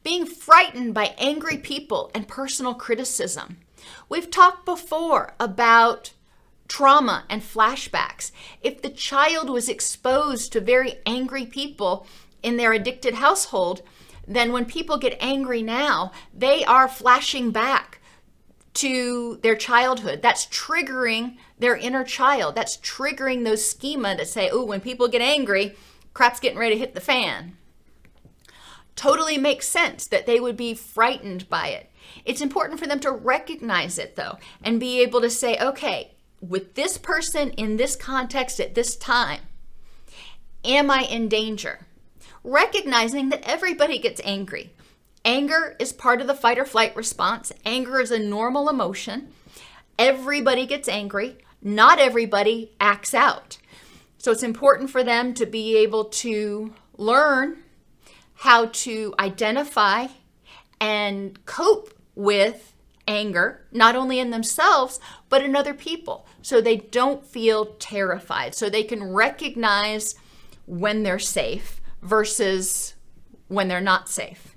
being 0.04 0.26
frightened 0.26 0.94
by 0.94 1.14
angry 1.18 1.58
people 1.58 2.10
and 2.14 2.28
personal 2.28 2.74
criticism. 2.74 3.58
We've 4.08 4.32
talked 4.32 4.66
before 4.66 5.34
about 5.40 6.14
trauma 6.68 7.26
and 7.30 7.42
flashbacks. 7.42 8.32
If 8.62 8.82
the 8.82 8.90
child 8.90 9.50
was 9.50 9.68
exposed 9.68 10.54
to 10.54 10.62
very 10.62 11.00
angry 11.06 11.46
people 11.46 12.06
in 12.44 12.58
their 12.58 12.74
addicted 12.74 13.16
household, 13.16 13.82
then 14.28 14.52
when 14.52 14.66
people 14.66 14.98
get 14.98 15.18
angry 15.20 15.64
now, 15.64 16.12
they 16.34 16.64
are 16.64 16.88
flashing 16.88 17.52
back 17.52 17.99
to 18.76 19.40
their 19.42 19.56
childhood. 19.56 20.22
That's 20.22 20.46
triggering 20.48 21.38
their 21.58 21.76
inner 21.76 22.04
child. 22.04 22.56
That's 22.56 22.78
triggering 22.78 23.44
those 23.44 23.68
schema 23.68 24.16
that 24.16 24.28
say, 24.28 24.50
oh, 24.52 24.64
when 24.64 24.82
people 24.82 25.08
get 25.08 25.22
angry, 25.22 25.76
crap's 26.14 26.40
getting 26.40 26.60
ready 26.60 26.76
to 26.76 26.80
hit 26.80 26.96
the 26.96 27.02
fan. 27.02 27.58
Totally 28.96 29.38
makes 29.38 29.68
sense 29.68 30.08
that 30.08 30.26
they 30.26 30.40
would 30.40 30.58
be 30.58 30.74
frightened 30.74 31.50
by 31.50 31.70
it. 31.70 31.90
It's 32.26 32.42
important 32.42 32.80
for 32.80 32.88
them 32.88 33.00
to 33.02 33.12
recognize 33.12 33.98
it 33.98 34.16
though 34.16 34.38
and 34.64 34.80
be 34.80 35.02
able 35.02 35.22
to 35.22 35.30
say, 35.30 35.58
okay, 35.60 36.16
with 36.42 36.76
this 36.76 36.98
person 36.98 37.52
in 37.52 37.78
this 37.78 37.96
context 37.96 38.60
at 38.60 38.76
this 38.76 38.96
time, 38.96 39.42
am 40.64 40.90
I 40.92 41.04
in 41.04 41.28
danger? 41.30 41.88
Recognizing 42.44 43.30
that 43.30 43.48
everybody 43.48 44.00
gets 44.00 44.22
angry. 44.24 44.74
Anger 45.26 45.76
is 45.80 45.94
part 45.94 46.22
of 46.22 46.28
the 46.28 46.34
fight 46.34 46.58
or 46.58 46.66
flight 46.66 46.96
response. 46.96 47.52
Anger 47.66 48.00
is 48.00 48.12
a 48.12 48.20
normal 48.20 48.70
emotion. 48.70 49.32
Everybody 49.98 50.66
gets 50.66 50.88
angry. 50.88 51.38
Not 51.62 52.00
everybody 52.00 52.72
acts 52.80 53.14
out. 53.14 53.58
So 54.18 54.32
it's 54.32 54.44
important 54.44 54.90
for 54.90 55.04
them 55.04 55.34
to 55.36 55.46
be 55.46 55.78
able 55.78 56.06
to 56.06 56.74
learn 56.98 57.64
how 58.36 58.68
to 58.68 59.14
identify 59.20 60.08
and 60.80 61.46
cope 61.46 61.94
with 62.16 62.74
anger, 63.08 63.66
not 63.72 63.96
only 63.96 64.20
in 64.20 64.30
themselves, 64.30 65.00
but 65.30 65.44
in 65.44 65.56
other 65.56 65.74
people, 65.74 66.28
so 66.42 66.62
they 66.62 66.78
don't 66.78 67.26
feel 67.26 67.66
terrified, 67.80 68.54
so 68.54 68.70
they 68.70 68.84
can 68.84 69.04
recognize 69.04 70.16
when 70.66 71.04
they're 71.04 71.20
safe 71.20 71.82
versus 72.02 72.94
when 73.48 73.68
they're 73.68 73.82
not 73.82 74.08
safe. 74.08 74.49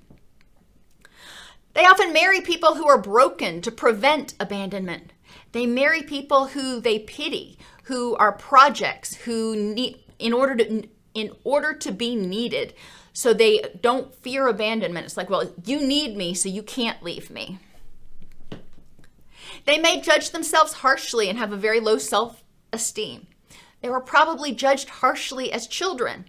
They 1.73 1.85
often 1.85 2.13
marry 2.13 2.41
people 2.41 2.75
who 2.75 2.87
are 2.87 3.01
broken 3.01 3.61
to 3.61 3.71
prevent 3.71 4.35
abandonment. 4.39 5.11
They 5.51 5.65
marry 5.65 6.03
people 6.03 6.47
who 6.47 6.79
they 6.79 6.99
pity, 6.99 7.57
who 7.83 8.15
are 8.15 8.31
projects, 8.31 9.15
who 9.15 9.55
need 9.55 9.99
in 10.19 10.33
order 10.33 10.55
to 10.55 10.87
in 11.13 11.31
order 11.43 11.73
to 11.73 11.91
be 11.91 12.15
needed. 12.15 12.73
So 13.13 13.33
they 13.33 13.63
don't 13.81 14.13
fear 14.15 14.47
abandonment. 14.47 15.05
It's 15.05 15.17
like, 15.17 15.29
well, 15.29 15.53
you 15.65 15.79
need 15.79 16.17
me, 16.17 16.33
so 16.33 16.49
you 16.49 16.63
can't 16.63 17.03
leave 17.03 17.29
me. 17.29 17.59
They 19.65 19.77
may 19.77 20.01
judge 20.01 20.31
themselves 20.31 20.73
harshly 20.73 21.29
and 21.29 21.37
have 21.37 21.51
a 21.51 21.57
very 21.57 21.79
low 21.79 21.97
self 21.97 22.43
esteem. 22.71 23.27
They 23.81 23.89
were 23.89 24.01
probably 24.01 24.53
judged 24.53 24.89
harshly 24.89 25.51
as 25.51 25.67
children. 25.67 26.25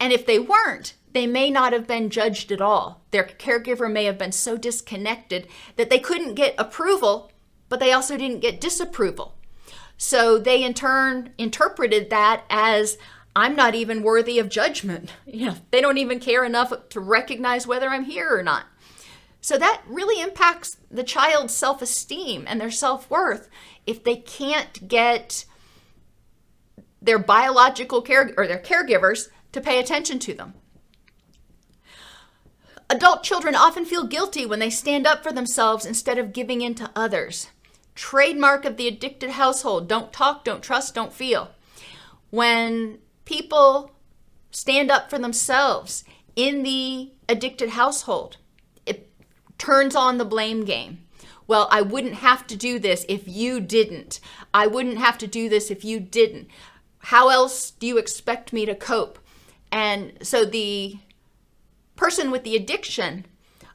And 0.00 0.12
if 0.12 0.26
they 0.26 0.38
weren't, 0.38 0.94
they 1.12 1.26
may 1.26 1.50
not 1.50 1.72
have 1.72 1.86
been 1.86 2.10
judged 2.10 2.50
at 2.52 2.60
all. 2.60 3.02
Their 3.10 3.24
caregiver 3.24 3.90
may 3.90 4.04
have 4.04 4.18
been 4.18 4.32
so 4.32 4.56
disconnected 4.56 5.46
that 5.76 5.90
they 5.90 5.98
couldn't 5.98 6.34
get 6.34 6.54
approval, 6.58 7.30
but 7.68 7.80
they 7.80 7.92
also 7.92 8.16
didn't 8.16 8.40
get 8.40 8.60
disapproval. 8.60 9.34
So 9.96 10.38
they 10.38 10.62
in 10.62 10.74
turn 10.74 11.32
interpreted 11.38 12.10
that 12.10 12.44
as 12.50 12.98
I'm 13.36 13.54
not 13.54 13.74
even 13.74 14.02
worthy 14.02 14.38
of 14.38 14.48
judgment. 14.48 15.12
You 15.26 15.46
know, 15.46 15.54
they 15.70 15.80
don't 15.80 15.98
even 15.98 16.20
care 16.20 16.44
enough 16.44 16.72
to 16.90 17.00
recognize 17.00 17.66
whether 17.66 17.88
I'm 17.88 18.04
here 18.04 18.36
or 18.36 18.42
not. 18.42 18.66
So 19.40 19.58
that 19.58 19.82
really 19.86 20.22
impacts 20.22 20.76
the 20.90 21.02
child's 21.02 21.54
self 21.54 21.82
esteem 21.82 22.44
and 22.46 22.60
their 22.60 22.70
self 22.70 23.10
worth 23.10 23.48
if 23.86 24.04
they 24.04 24.16
can't 24.16 24.86
get 24.86 25.44
their 27.00 27.18
biological 27.18 28.02
care 28.02 28.32
or 28.36 28.46
their 28.46 28.60
caregivers 28.60 29.28
to 29.52 29.60
pay 29.60 29.80
attention 29.80 30.18
to 30.20 30.34
them. 30.34 30.54
Adult 32.92 33.22
children 33.22 33.54
often 33.54 33.86
feel 33.86 34.06
guilty 34.06 34.44
when 34.44 34.58
they 34.58 34.68
stand 34.68 35.06
up 35.06 35.22
for 35.22 35.32
themselves 35.32 35.86
instead 35.86 36.18
of 36.18 36.34
giving 36.34 36.60
in 36.60 36.74
to 36.74 36.90
others. 36.94 37.48
Trademark 37.94 38.66
of 38.66 38.76
the 38.76 38.86
addicted 38.86 39.30
household 39.30 39.88
don't 39.88 40.12
talk, 40.12 40.44
don't 40.44 40.62
trust, 40.62 40.94
don't 40.94 41.12
feel. 41.12 41.52
When 42.28 42.98
people 43.24 43.92
stand 44.50 44.90
up 44.90 45.08
for 45.08 45.18
themselves 45.18 46.04
in 46.36 46.64
the 46.64 47.12
addicted 47.30 47.70
household, 47.70 48.36
it 48.84 49.10
turns 49.56 49.96
on 49.96 50.18
the 50.18 50.26
blame 50.26 50.66
game. 50.66 50.98
Well, 51.46 51.68
I 51.70 51.80
wouldn't 51.80 52.16
have 52.16 52.46
to 52.48 52.56
do 52.56 52.78
this 52.78 53.06
if 53.08 53.26
you 53.26 53.58
didn't. 53.58 54.20
I 54.52 54.66
wouldn't 54.66 54.98
have 54.98 55.16
to 55.16 55.26
do 55.26 55.48
this 55.48 55.70
if 55.70 55.82
you 55.82 55.98
didn't. 55.98 56.46
How 56.98 57.30
else 57.30 57.70
do 57.70 57.86
you 57.86 57.96
expect 57.96 58.52
me 58.52 58.66
to 58.66 58.74
cope? 58.74 59.18
And 59.70 60.18
so 60.20 60.44
the 60.44 60.98
person 62.02 62.32
with 62.32 62.42
the 62.42 62.56
addiction 62.56 63.24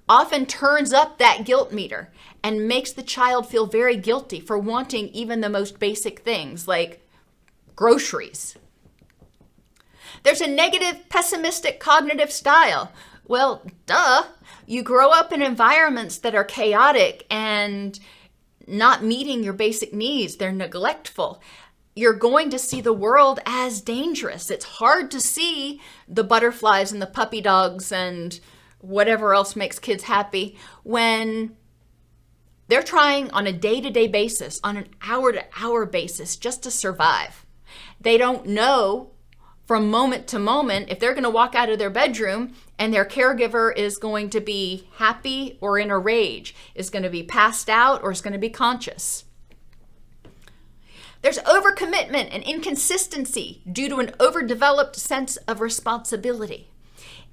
often 0.09 0.45
turns 0.45 0.91
up 0.91 1.17
that 1.17 1.45
guilt 1.45 1.71
meter 1.71 2.11
and 2.43 2.67
makes 2.67 2.91
the 2.91 3.01
child 3.01 3.47
feel 3.47 3.65
very 3.65 3.95
guilty 3.95 4.41
for 4.41 4.59
wanting 4.59 5.07
even 5.09 5.39
the 5.39 5.47
most 5.47 5.79
basic 5.79 6.19
things 6.19 6.67
like 6.67 7.07
groceries. 7.73 8.57
There's 10.23 10.41
a 10.41 10.47
negative, 10.47 11.07
pessimistic 11.07 11.79
cognitive 11.79 12.29
style. 12.29 12.91
Well, 13.25 13.61
duh 13.85 14.23
you 14.65 14.83
grow 14.83 15.11
up 15.11 15.31
in 15.31 15.41
environments 15.41 16.17
that 16.17 16.35
are 16.35 16.43
chaotic 16.43 17.25
and 17.29 17.97
not 18.67 19.05
meeting 19.05 19.41
your 19.41 19.53
basic 19.53 19.93
needs, 19.93 20.35
they're 20.35 20.51
neglectful. 20.51 21.41
You're 21.97 22.13
going 22.13 22.51
to 22.51 22.59
see 22.59 22.79
the 22.79 22.93
world 22.93 23.39
as 23.47 23.81
dangerous. 23.81 24.51
It's 24.51 24.65
hard 24.65 25.09
to 25.09 25.19
see 25.19 25.81
the 26.07 26.23
butterflies 26.23 26.91
and 26.91 27.01
the 27.01 27.07
puppy 27.07 27.41
dogs 27.41 27.91
and 27.91 28.39
whatever 28.79 29.33
else 29.33 29.55
makes 29.55 29.79
kids 29.79 30.03
happy 30.03 30.55
when 30.83 31.57
They're 32.67 32.83
trying 32.83 33.31
on 33.31 33.47
a 33.47 33.53
day 33.53 33.81
to 33.81 33.89
day 33.89 34.07
basis, 34.07 34.59
on 34.63 34.77
an 34.77 34.89
hour 35.01 35.31
to 35.31 35.45
hour 35.59 35.85
basis, 35.85 36.35
just 36.35 36.63
to 36.63 36.71
survive. 36.71 37.45
They 37.99 38.17
don't 38.17 38.45
know 38.45 39.11
from 39.65 39.89
moment 39.89 40.27
to 40.27 40.39
moment 40.39 40.89
if 40.89 40.99
they're 40.99 41.13
going 41.13 41.23
to 41.23 41.29
walk 41.29 41.55
out 41.55 41.69
of 41.69 41.79
their 41.79 41.89
bedroom 41.89 42.53
and 42.77 42.93
their 42.93 43.05
caregiver 43.05 43.75
is 43.75 43.97
going 43.97 44.29
to 44.31 44.39
be 44.39 44.87
happy 44.95 45.57
or 45.61 45.79
in 45.79 45.91
a 45.91 45.99
rage, 45.99 46.55
is 46.75 46.89
going 46.89 47.03
to 47.03 47.09
be 47.09 47.23
passed 47.23 47.69
out 47.69 48.03
or 48.03 48.11
is 48.11 48.21
going 48.21 48.33
to 48.33 48.39
be 48.39 48.49
conscious. 48.49 49.25
There's 51.27 51.39
overcommitment 51.39 52.29
and 52.31 52.41
inconsistency 52.41 53.61
due 53.69 53.89
to 53.89 53.97
an 53.97 54.15
overdeveloped 54.17 54.95
sense 54.95 55.35
of 55.35 55.59
responsibility. 55.59 56.69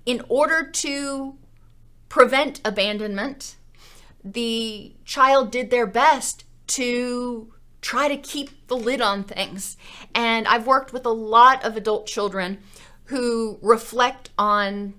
In 0.04 0.20
order 0.28 0.68
to 0.68 1.37
prevent 2.09 2.61
abandonment, 2.64 3.54
the 4.24 4.96
child 5.04 5.52
did 5.52 5.70
their 5.70 5.87
best 5.87 6.42
to 6.66 7.54
try 7.83 8.09
to 8.09 8.16
keep 8.16 8.66
the 8.66 8.76
lid 8.76 9.00
on 9.00 9.22
things. 9.22 9.76
And 10.12 10.48
I've 10.48 10.66
worked 10.66 10.92
with 10.92 11.07
a 11.07 11.11
lot 11.11 11.64
of 11.64 11.76
adult 11.76 12.09
children 12.09 12.59
who 13.04 13.61
reflect 13.62 14.30
on 14.37 14.94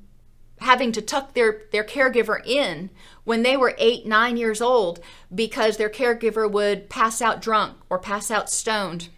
having 0.59 0.91
to 0.93 1.01
tuck 1.01 1.33
their, 1.33 1.63
their 1.71 1.83
caregiver 1.83 2.45
in 2.45 2.89
when 3.23 3.43
they 3.43 3.57
were 3.57 3.75
eight, 3.77 4.05
nine 4.05 4.37
years 4.37 4.61
old 4.61 4.99
because 5.33 5.77
their 5.77 5.89
caregiver 5.89 6.49
would 6.49 6.89
pass 6.89 7.21
out 7.21 7.41
drunk 7.41 7.77
or 7.89 7.99
pass 7.99 8.31
out 8.31 8.49
stoned. 8.49 9.09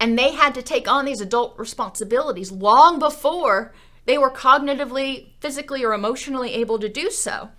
And 0.00 0.18
they 0.18 0.32
had 0.32 0.54
to 0.54 0.62
take 0.62 0.88
on 0.88 1.04
these 1.04 1.20
adult 1.20 1.56
responsibilities 1.58 2.50
long 2.50 2.98
before 2.98 3.72
they 4.04 4.18
were 4.18 4.30
cognitively, 4.30 5.28
physically, 5.38 5.84
or 5.84 5.92
emotionally 5.92 6.54
able 6.54 6.78
to 6.80 6.88
do 6.88 7.10
so. 7.10 7.50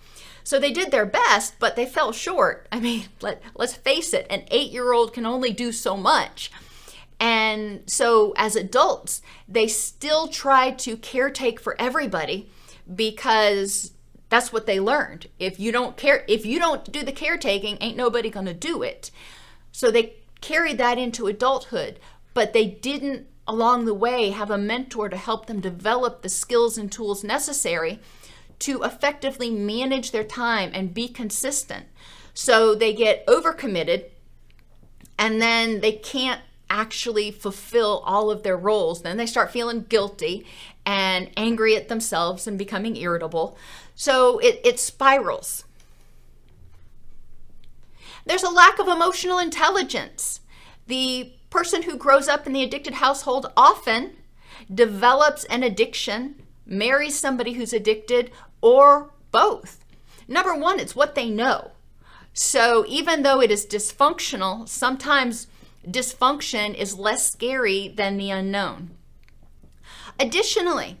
So 0.42 0.58
they 0.58 0.70
did 0.70 0.90
their 0.90 1.06
best, 1.06 1.54
but 1.58 1.74
they 1.74 1.86
fell 1.86 2.12
short. 2.12 2.68
I 2.70 2.78
mean, 2.80 3.04
let, 3.22 3.42
let's 3.54 3.72
face 3.72 4.12
it, 4.12 4.26
an 4.28 4.44
eight 4.50 4.70
year 4.70 4.92
old 4.92 5.14
can 5.14 5.24
only 5.24 5.52
do 5.52 5.72
so 5.72 5.96
much. 5.96 6.52
And 7.24 7.84
so 7.86 8.34
as 8.36 8.54
adults, 8.54 9.22
they 9.48 9.66
still 9.66 10.28
try 10.28 10.72
to 10.72 10.98
caretake 10.98 11.58
for 11.58 11.74
everybody 11.80 12.50
because 12.94 13.92
that's 14.28 14.52
what 14.52 14.66
they 14.66 14.78
learned. 14.78 15.28
If 15.38 15.58
you 15.58 15.72
don't 15.72 15.96
care, 15.96 16.26
if 16.28 16.44
you 16.44 16.58
don't 16.58 16.92
do 16.92 17.02
the 17.02 17.12
caretaking, 17.12 17.78
ain't 17.80 17.96
nobody 17.96 18.28
going 18.28 18.44
to 18.44 18.52
do 18.52 18.82
it. 18.82 19.10
So 19.72 19.90
they 19.90 20.16
carried 20.42 20.76
that 20.76 20.98
into 20.98 21.26
adulthood, 21.26 21.98
but 22.34 22.52
they 22.52 22.66
didn't 22.66 23.26
along 23.48 23.86
the 23.86 23.94
way 23.94 24.28
have 24.28 24.50
a 24.50 24.58
mentor 24.58 25.08
to 25.08 25.16
help 25.16 25.46
them 25.46 25.60
develop 25.60 26.20
the 26.20 26.28
skills 26.28 26.76
and 26.76 26.92
tools 26.92 27.24
necessary 27.24 28.00
to 28.58 28.82
effectively 28.82 29.48
manage 29.48 30.10
their 30.10 30.24
time 30.24 30.72
and 30.74 30.92
be 30.92 31.08
consistent. 31.08 31.86
So 32.34 32.74
they 32.74 32.92
get 32.92 33.26
overcommitted 33.26 34.10
and 35.18 35.40
then 35.40 35.80
they 35.80 35.92
can't 35.92 36.42
actually 36.74 37.30
fulfill 37.30 38.02
all 38.04 38.32
of 38.32 38.42
their 38.42 38.56
roles. 38.56 39.02
Then 39.02 39.16
they 39.16 39.26
start 39.26 39.52
feeling 39.52 39.86
guilty 39.88 40.44
and 40.84 41.30
angry 41.36 41.76
at 41.76 41.88
themselves 41.88 42.48
and 42.48 42.58
becoming 42.58 42.96
irritable. 42.96 43.56
So 43.94 44.40
it, 44.40 44.60
it 44.64 44.80
spirals. 44.80 45.64
There's 48.26 48.42
a 48.42 48.50
lack 48.50 48.80
of 48.80 48.88
emotional 48.88 49.38
intelligence. 49.38 50.40
The 50.88 51.32
person 51.48 51.82
who 51.82 51.96
grows 51.96 52.26
up 52.26 52.44
in 52.44 52.52
the 52.52 52.64
addicted 52.64 52.94
household 52.94 53.52
often 53.56 54.16
develops 54.72 55.44
an 55.44 55.62
addiction, 55.62 56.42
marries 56.66 57.16
somebody 57.16 57.52
who's 57.52 57.72
addicted, 57.72 58.32
or 58.60 59.10
both. 59.30 59.84
Number 60.26 60.56
one, 60.56 60.80
it's 60.80 60.96
what 60.96 61.14
they 61.14 61.30
know. 61.30 61.70
So 62.32 62.84
even 62.88 63.22
though 63.22 63.40
it 63.40 63.52
is 63.52 63.64
dysfunctional, 63.64 64.68
sometimes 64.68 65.46
dysfunction 65.88 66.74
is 66.74 66.98
less 66.98 67.30
scary 67.30 67.88
than 67.88 68.16
the 68.16 68.30
unknown. 68.30 68.90
Additionally, 70.18 70.98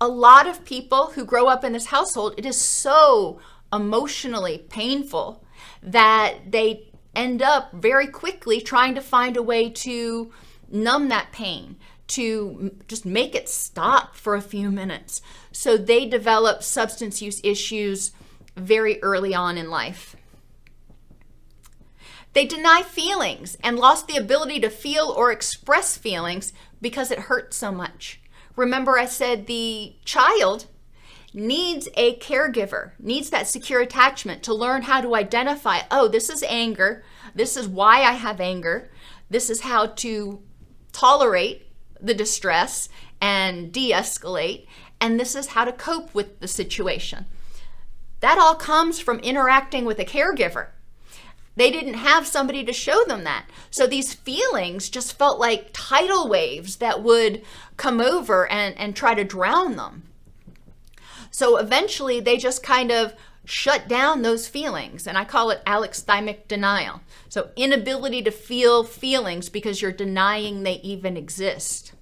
a 0.00 0.08
lot 0.08 0.46
of 0.46 0.64
people 0.64 1.12
who 1.14 1.24
grow 1.24 1.46
up 1.46 1.64
in 1.64 1.72
this 1.72 1.86
household, 1.86 2.34
it 2.36 2.46
is 2.46 2.60
so 2.60 3.38
emotionally 3.72 4.58
painful 4.68 5.44
that 5.82 6.50
they 6.50 6.90
end 7.14 7.42
up 7.42 7.72
very 7.72 8.06
quickly 8.06 8.60
trying 8.60 8.94
to 8.94 9.00
find 9.00 9.36
a 9.36 9.42
way 9.42 9.70
to 9.70 10.32
numb 10.70 11.08
that 11.08 11.32
pain, 11.32 11.76
to 12.06 12.74
just 12.88 13.06
make 13.06 13.34
it 13.34 13.48
stop 13.48 14.16
for 14.16 14.34
a 14.34 14.42
few 14.42 14.70
minutes. 14.70 15.22
So 15.52 15.76
they 15.76 16.06
develop 16.06 16.62
substance 16.62 17.22
use 17.22 17.40
issues 17.44 18.12
very 18.56 19.02
early 19.02 19.34
on 19.34 19.56
in 19.56 19.70
life. 19.70 20.16
They 22.34 22.44
deny 22.44 22.82
feelings 22.82 23.56
and 23.62 23.78
lost 23.78 24.08
the 24.08 24.16
ability 24.16 24.60
to 24.60 24.68
feel 24.68 25.14
or 25.16 25.30
express 25.30 25.96
feelings 25.96 26.52
because 26.80 27.10
it 27.10 27.20
hurts 27.20 27.56
so 27.56 27.70
much. 27.70 28.20
Remember, 28.56 28.98
I 28.98 29.06
said 29.06 29.46
the 29.46 29.94
child 30.04 30.66
needs 31.32 31.88
a 31.96 32.16
caregiver, 32.16 32.92
needs 32.98 33.30
that 33.30 33.46
secure 33.46 33.80
attachment 33.80 34.42
to 34.44 34.54
learn 34.54 34.82
how 34.82 35.00
to 35.00 35.14
identify 35.14 35.80
oh, 35.90 36.08
this 36.08 36.28
is 36.28 36.42
anger. 36.44 37.04
This 37.34 37.56
is 37.56 37.68
why 37.68 38.02
I 38.02 38.12
have 38.12 38.40
anger. 38.40 38.90
This 39.30 39.48
is 39.48 39.62
how 39.62 39.86
to 39.86 40.42
tolerate 40.92 41.68
the 42.00 42.14
distress 42.14 42.88
and 43.20 43.72
de 43.72 43.92
escalate. 43.92 44.66
And 45.00 45.18
this 45.18 45.34
is 45.34 45.48
how 45.48 45.64
to 45.64 45.72
cope 45.72 46.14
with 46.14 46.40
the 46.40 46.48
situation. 46.48 47.26
That 48.20 48.38
all 48.38 48.54
comes 48.54 48.98
from 48.98 49.18
interacting 49.20 49.84
with 49.84 49.98
a 49.98 50.04
caregiver. 50.04 50.68
They 51.56 51.70
didn't 51.70 51.94
have 51.94 52.26
somebody 52.26 52.64
to 52.64 52.72
show 52.72 53.04
them 53.04 53.24
that. 53.24 53.46
So 53.70 53.86
these 53.86 54.12
feelings 54.12 54.88
just 54.88 55.16
felt 55.16 55.38
like 55.38 55.70
tidal 55.72 56.28
waves 56.28 56.76
that 56.76 57.02
would 57.02 57.42
come 57.76 58.00
over 58.00 58.50
and, 58.50 58.76
and 58.76 58.94
try 58.94 59.14
to 59.14 59.24
drown 59.24 59.76
them. 59.76 60.02
So 61.30 61.56
eventually 61.56 62.20
they 62.20 62.36
just 62.36 62.62
kind 62.62 62.90
of 62.90 63.14
shut 63.44 63.88
down 63.88 64.22
those 64.22 64.48
feelings. 64.48 65.06
And 65.06 65.16
I 65.18 65.24
call 65.24 65.50
it 65.50 65.64
alexithymic 65.64 66.48
denial. 66.48 67.02
So 67.28 67.50
inability 67.56 68.22
to 68.22 68.30
feel 68.30 68.84
feelings 68.84 69.48
because 69.48 69.82
you're 69.82 69.92
denying 69.92 70.62
they 70.62 70.74
even 70.76 71.16
exist. 71.16 71.92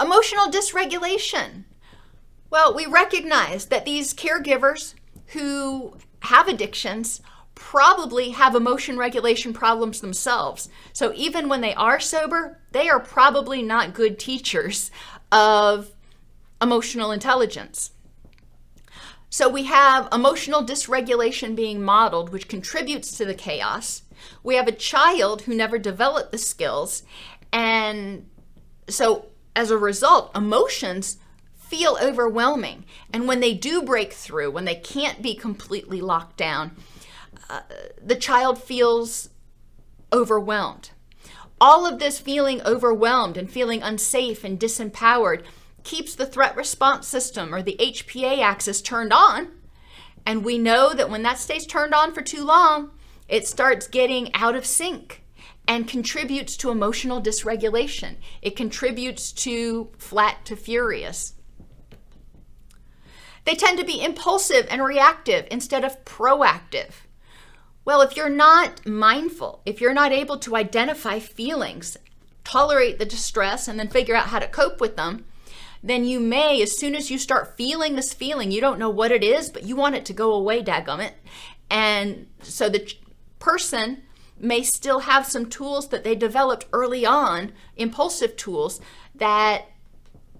Emotional 0.00 0.46
dysregulation. 0.46 1.64
Well, 2.50 2.74
we 2.74 2.86
recognize 2.86 3.66
that 3.66 3.84
these 3.84 4.14
caregivers 4.14 4.94
who 5.28 5.96
have 6.20 6.48
addictions 6.48 7.20
probably 7.58 8.30
have 8.30 8.54
emotion 8.54 8.96
regulation 8.96 9.52
problems 9.52 10.00
themselves. 10.00 10.68
So 10.92 11.12
even 11.14 11.48
when 11.48 11.60
they 11.60 11.74
are 11.74 11.98
sober, 11.98 12.60
they 12.70 12.88
are 12.88 13.00
probably 13.00 13.62
not 13.62 13.94
good 13.94 14.18
teachers 14.18 14.92
of 15.32 15.90
emotional 16.62 17.10
intelligence. 17.10 17.90
So 19.28 19.48
we 19.48 19.64
have 19.64 20.08
emotional 20.12 20.64
dysregulation 20.64 21.56
being 21.56 21.82
modeled, 21.82 22.30
which 22.30 22.48
contributes 22.48 23.18
to 23.18 23.24
the 23.24 23.34
chaos. 23.34 24.02
We 24.42 24.54
have 24.54 24.68
a 24.68 24.72
child 24.72 25.42
who 25.42 25.54
never 25.54 25.78
developed 25.78 26.30
the 26.30 26.38
skills. 26.38 27.02
And 27.52 28.28
so 28.88 29.26
as 29.56 29.72
a 29.72 29.76
result, 29.76 30.34
emotions 30.36 31.18
feel 31.56 31.98
overwhelming. 32.00 32.84
And 33.12 33.26
when 33.26 33.40
they 33.40 33.52
do 33.52 33.82
break 33.82 34.12
through, 34.12 34.52
when 34.52 34.64
they 34.64 34.76
can't 34.76 35.20
be 35.20 35.34
completely 35.34 36.00
locked 36.00 36.36
down, 36.36 36.76
the 38.02 38.16
child 38.16 38.62
feels 38.62 39.30
overwhelmed. 40.12 40.90
All 41.60 41.86
of 41.86 41.98
this 41.98 42.18
feeling 42.18 42.62
overwhelmed 42.62 43.36
and 43.36 43.50
feeling 43.50 43.82
unsafe 43.82 44.44
and 44.44 44.58
disempowered 44.58 45.42
keeps 45.82 46.14
the 46.14 46.26
threat 46.26 46.56
response 46.56 47.08
system 47.08 47.54
or 47.54 47.62
the 47.62 47.76
HPA 47.80 48.40
axis 48.40 48.80
turned 48.80 49.12
on. 49.12 49.48
And 50.24 50.44
we 50.44 50.58
know 50.58 50.92
that 50.92 51.10
when 51.10 51.22
that 51.22 51.38
stays 51.38 51.66
turned 51.66 51.94
on 51.94 52.12
for 52.12 52.22
too 52.22 52.44
long, 52.44 52.90
it 53.28 53.46
starts 53.46 53.86
getting 53.86 54.32
out 54.34 54.54
of 54.54 54.66
sync 54.66 55.24
and 55.66 55.88
contributes 55.88 56.56
to 56.58 56.70
emotional 56.70 57.20
dysregulation. 57.20 58.16
It 58.40 58.56
contributes 58.56 59.32
to 59.32 59.90
flat 59.98 60.44
to 60.46 60.56
furious. 60.56 61.34
They 63.44 63.54
tend 63.54 63.78
to 63.78 63.84
be 63.84 64.02
impulsive 64.02 64.66
and 64.70 64.84
reactive 64.84 65.46
instead 65.50 65.84
of 65.84 66.04
proactive. 66.04 66.92
Well, 67.88 68.02
if 68.02 68.18
you're 68.18 68.28
not 68.28 68.84
mindful, 68.84 69.62
if 69.64 69.80
you're 69.80 69.94
not 69.94 70.12
able 70.12 70.36
to 70.40 70.56
identify 70.56 71.20
feelings, 71.20 71.96
tolerate 72.44 72.98
the 72.98 73.06
distress, 73.06 73.66
and 73.66 73.80
then 73.80 73.88
figure 73.88 74.14
out 74.14 74.26
how 74.26 74.40
to 74.40 74.46
cope 74.46 74.78
with 74.78 74.96
them, 74.96 75.24
then 75.82 76.04
you 76.04 76.20
may, 76.20 76.60
as 76.60 76.78
soon 76.78 76.94
as 76.94 77.10
you 77.10 77.16
start 77.16 77.56
feeling 77.56 77.96
this 77.96 78.12
feeling, 78.12 78.50
you 78.50 78.60
don't 78.60 78.78
know 78.78 78.90
what 78.90 79.10
it 79.10 79.24
is, 79.24 79.48
but 79.48 79.62
you 79.62 79.74
want 79.74 79.94
it 79.94 80.04
to 80.04 80.12
go 80.12 80.34
away, 80.34 80.62
dadgummit. 80.62 81.12
And 81.70 82.26
so 82.42 82.68
the 82.68 82.92
person 83.38 84.02
may 84.38 84.62
still 84.62 85.00
have 85.00 85.24
some 85.24 85.46
tools 85.46 85.88
that 85.88 86.04
they 86.04 86.14
developed 86.14 86.66
early 86.74 87.06
on, 87.06 87.52
impulsive 87.74 88.36
tools, 88.36 88.82
that 89.14 89.64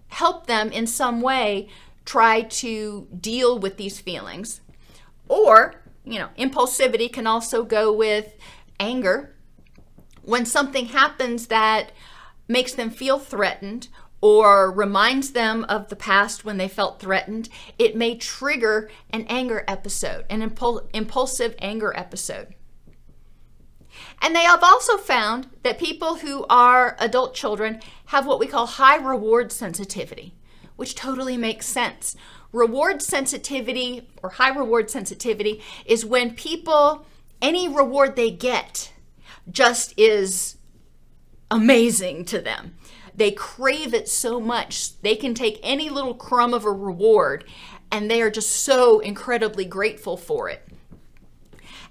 help 0.09 0.49
them 0.49 0.71
in 0.71 0.87
some 0.87 1.23
way 1.23 1.71
try 2.05 2.43
to 2.43 3.09
deal 3.19 3.59
with 3.59 3.79
these 3.79 4.01
feelings. 4.01 4.61
Or 5.29 5.77
you 6.05 6.19
know, 6.19 6.29
impulsivity 6.39 7.13
can 7.13 7.27
also 7.27 7.65
go 7.65 7.93
with 7.93 8.35
anger. 8.81 9.35
When 10.23 10.45
something 10.45 10.87
happens 10.87 11.47
that 11.49 11.93
makes 12.49 12.73
them 12.73 12.91
feel 12.91 13.19
threatened 13.19 13.89
or 14.21 14.71
reminds 14.73 15.33
them 15.33 15.65
of 15.65 15.89
the 15.89 15.97
past 15.97 16.45
when 16.45 16.57
they 16.57 16.69
felt 16.69 17.01
threatened, 17.01 17.49
it 17.79 17.97
may 17.97 18.17
trigger 18.17 18.91
an 19.11 19.25
anger 19.29 19.65
episode, 19.69 20.25
an 20.29 20.49
impul- 20.49 20.89
impulsive 20.93 21.55
anger 21.61 21.97
episode. 21.97 22.55
And 24.21 24.35
they 24.35 24.43
have 24.43 24.63
also 24.63 24.97
found 24.97 25.49
that 25.63 25.79
people 25.79 26.17
who 26.17 26.45
are 26.49 26.97
adult 26.99 27.35
children 27.35 27.81
have 28.07 28.27
what 28.27 28.41
we 28.41 28.47
call 28.47 28.67
high 28.67 28.97
reward 28.97 29.53
sensitivity, 29.53 30.35
which 30.79 30.95
totally 30.95 31.37
makes 31.37 31.67
sense. 31.67 32.15
Reward 32.53 33.03
sensitivity 33.03 34.09
or 34.23 34.31
high 34.31 34.57
reward 34.57 34.89
sensitivity 34.91 35.61
is 35.85 36.07
when 36.07 36.37
people, 36.37 37.05
any 37.43 37.67
reward 37.67 38.15
they 38.15 38.31
get, 38.31 38.93
just 39.51 39.93
is 39.99 40.57
amazing 41.51 42.25
to 42.27 42.41
them. 42.41 42.77
They 43.13 43.33
crave 43.33 43.93
it 43.93 44.09
so 44.09 44.39
much, 44.39 45.01
they 45.03 45.17
can 45.17 45.35
take 45.35 45.59
any 45.65 45.91
little 45.91 46.15
crumb 46.15 46.55
of 46.55 46.65
a 46.65 46.71
reward 46.71 47.45
and 47.91 48.09
they 48.09 48.23
are 48.23 48.31
just 48.31 48.51
so 48.51 49.01
incredibly 49.01 49.65
grateful 49.65 50.17
for 50.17 50.49
it 50.49 50.69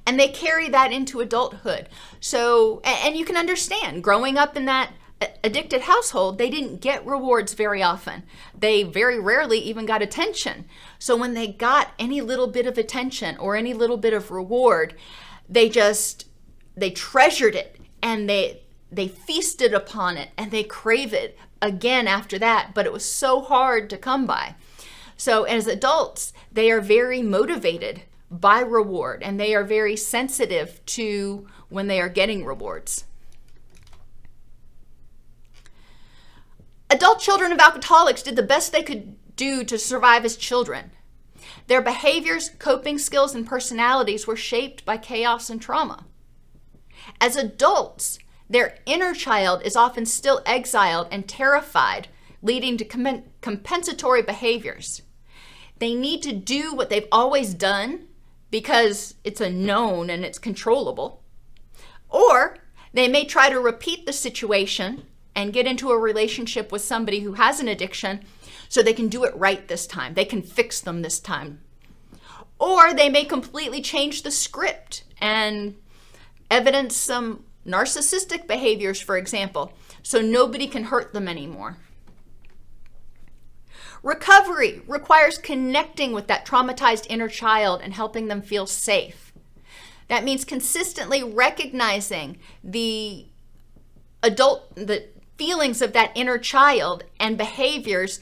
and 0.05 0.17
they 0.17 0.29
carry 0.29 0.69
that 0.69 0.93
into 0.93 1.19
adulthood. 1.19 1.89
So, 2.21 2.79
and 2.85 3.17
you 3.17 3.25
can 3.25 3.35
understand 3.35 4.01
growing 4.01 4.38
up 4.38 4.55
in 4.55 4.63
that 4.63 4.93
addicted 5.43 5.82
household, 5.82 6.38
they 6.38 6.49
didn't 6.49 6.82
get 6.82 7.05
rewards 7.05 7.53
very 7.53 7.82
often. 7.82 8.24
They 8.57 8.84
very 8.84 9.20
rarely 9.20 9.59
even 9.59 9.86
got 9.86 10.01
attention. 10.01 10.65
So, 10.99 11.15
when 11.15 11.34
they 11.34 11.47
got 11.47 11.91
any 11.97 12.22
little 12.22 12.47
bit 12.47 12.68
of 12.68 12.78
attention 12.78 13.38
or 13.38 13.55
any 13.55 13.74
little 13.74 13.97
bit 13.97 14.13
of 14.13 14.32
reward, 14.32 14.95
they 15.49 15.70
just 15.70 16.28
they 16.76 16.91
treasured 16.91 17.55
it 17.55 17.80
and 18.01 18.30
they 18.30 18.63
they 18.91 19.07
feasted 19.07 19.74
upon 19.74 20.18
it 20.18 20.30
and 20.38 20.51
they 20.51 20.63
crave 20.63 21.13
it 21.13 21.38
again 21.61 22.07
after 22.07 22.38
that, 22.39 22.72
but 22.74 22.86
it 22.86 22.93
was 22.93 23.05
so 23.05 23.41
hard 23.41 23.89
to 23.89 23.97
come 23.97 24.26
by. 24.26 24.55
So, 25.18 25.43
as 25.43 25.65
adults, 25.65 26.32
they 26.51 26.70
are 26.70 26.82
very 26.82 27.24
motivated 27.24 28.03
by 28.30 28.59
reward 28.59 29.24
and 29.24 29.39
they 29.39 29.55
are 29.55 29.63
very 29.63 29.95
sensitive 29.95 30.86
to 30.86 31.47
when 31.70 31.88
they 31.88 31.99
are 31.99 32.09
getting 32.09 32.45
rewards. 32.45 33.05
Adult 36.89 37.19
children 37.19 37.51
of 37.51 37.59
alcoholics 37.59 38.23
did 38.23 38.35
the 38.35 38.43
best 38.43 38.71
they 38.71 38.83
could 38.83 39.15
do 39.35 39.63
to 39.63 39.77
survive 39.77 40.23
as 40.23 40.38
children. 40.38 40.91
Their 41.67 41.81
behaviors, 41.81 42.49
coping 42.59 42.97
skills, 42.97 43.35
and 43.35 43.45
personalities 43.45 44.25
were 44.25 44.38
shaped 44.38 44.85
by 44.85 44.97
chaos 44.97 45.49
and 45.49 45.61
trauma. 45.61 46.05
As 47.19 47.35
adults, 47.35 48.19
their 48.49 48.79
inner 48.85 49.13
child 49.13 49.61
is 49.63 49.75
often 49.75 50.05
still 50.05 50.41
exiled 50.45 51.07
and 51.11 51.27
terrified, 51.27 52.07
leading 52.41 52.77
to 52.77 52.85
compensatory 53.41 54.21
behaviors. 54.21 55.01
They 55.79 55.93
need 55.93 56.23
to 56.23 56.33
do 56.33 56.73
what 56.73 56.89
they've 56.89 57.07
always 57.11 57.53
done 57.53 58.07
because 58.49 59.15
it's 59.23 59.41
a 59.41 59.49
known 59.49 60.09
and 60.09 60.23
it's 60.23 60.39
controllable. 60.39 61.21
Or 62.09 62.57
they 62.93 63.09
may 63.09 63.25
try 63.25 63.49
to 63.49 63.59
repeat 63.59 64.05
the 64.05 64.13
situation 64.13 65.03
and 65.38 65.53
get 65.53 65.67
into 65.67 65.91
a 65.91 65.97
relationship 65.97 66.71
with 66.71 66.81
somebody 66.81 67.19
who 67.19 67.33
has 67.33 67.59
an 67.59 67.67
addiction 67.67 68.25
so 68.67 68.81
they 68.81 68.91
can 68.91 69.07
do 69.07 69.23
it 69.23 69.35
right 69.35 69.67
this 69.67 69.85
time. 69.85 70.15
They 70.15 70.25
can 70.25 70.41
fix 70.41 70.81
them 70.81 71.03
this 71.03 71.19
time. 71.19 71.61
Or 72.57 72.91
they 72.91 73.07
may 73.07 73.23
completely 73.23 73.79
change 73.79 74.23
the 74.23 74.31
script 74.31 75.03
and 75.21 75.75
evidence 76.49 76.97
some 76.97 77.43
narcissistic 77.67 78.47
behaviors, 78.47 78.99
for 78.99 79.15
example, 79.15 79.73
so 80.01 80.21
nobody 80.21 80.65
can 80.65 80.85
hurt 80.85 81.13
them 81.13 81.27
anymore. 81.27 81.77
Recovery 84.01 84.81
requires 84.88 85.38
connecting 85.38 86.13
with 86.13 86.25
that 86.27 86.47
traumatized 86.47 87.05
inner 87.11 87.29
child 87.29 87.81
and 87.83 87.93
helping 87.93 88.27
them 88.27 88.41
feel 88.41 88.65
safe. 88.65 89.33
That 90.07 90.23
means 90.23 90.43
consistently 90.43 91.21
recognizing 91.21 92.39
the 92.63 93.27
adult 94.23 94.73
the 94.75 95.05
feelings 95.38 95.81
of 95.81 95.93
that 95.93 96.11
inner 96.15 96.38
child 96.38 97.03
and 97.19 97.38
behaviors 97.38 98.19